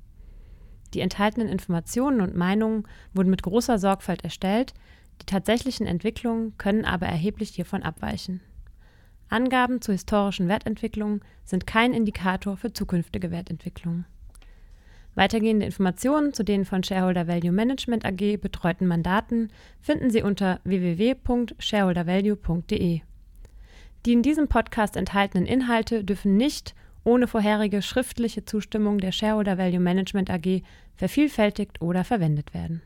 Die 0.93 1.01
enthaltenen 1.01 1.49
Informationen 1.49 2.21
und 2.21 2.35
Meinungen 2.35 2.87
wurden 3.13 3.29
mit 3.29 3.43
großer 3.43 3.77
Sorgfalt 3.77 4.23
erstellt, 4.23 4.73
die 5.21 5.25
tatsächlichen 5.25 5.87
Entwicklungen 5.87 6.57
können 6.57 6.85
aber 6.85 7.07
erheblich 7.07 7.49
hiervon 7.49 7.83
abweichen. 7.83 8.39
Angaben 9.29 9.81
zu 9.81 9.91
historischen 9.91 10.47
Wertentwicklungen 10.47 11.19
sind 11.43 11.67
kein 11.67 11.93
Indikator 11.93 12.55
für 12.55 12.71
zukünftige 12.71 13.29
Wertentwicklungen. 13.31 14.05
Weitergehende 15.15 15.65
Informationen 15.65 16.31
zu 16.31 16.43
den 16.43 16.63
von 16.63 16.81
Shareholder 16.83 17.27
Value 17.27 17.51
Management 17.51 18.05
AG 18.05 18.37
betreuten 18.37 18.85
Mandaten 18.85 19.51
finden 19.81 20.11
Sie 20.11 20.21
unter 20.21 20.59
www.shareholdervalue.de. 20.63 23.01
Die 24.05 24.13
in 24.13 24.21
diesem 24.21 24.47
Podcast 24.47 24.95
enthaltenen 24.95 25.47
Inhalte 25.47 26.03
dürfen 26.03 26.37
nicht 26.37 26.75
ohne 27.07 27.25
vorherige 27.27 27.81
schriftliche 27.81 28.43
Zustimmung 28.43 28.97
der 28.97 29.13
Shareholder 29.13 29.57
Value 29.57 29.79
Management 29.79 30.29
AG 30.29 30.61
vervielfältigt 30.97 31.81
oder 31.81 32.03
verwendet 32.03 32.53
werden 32.53 32.81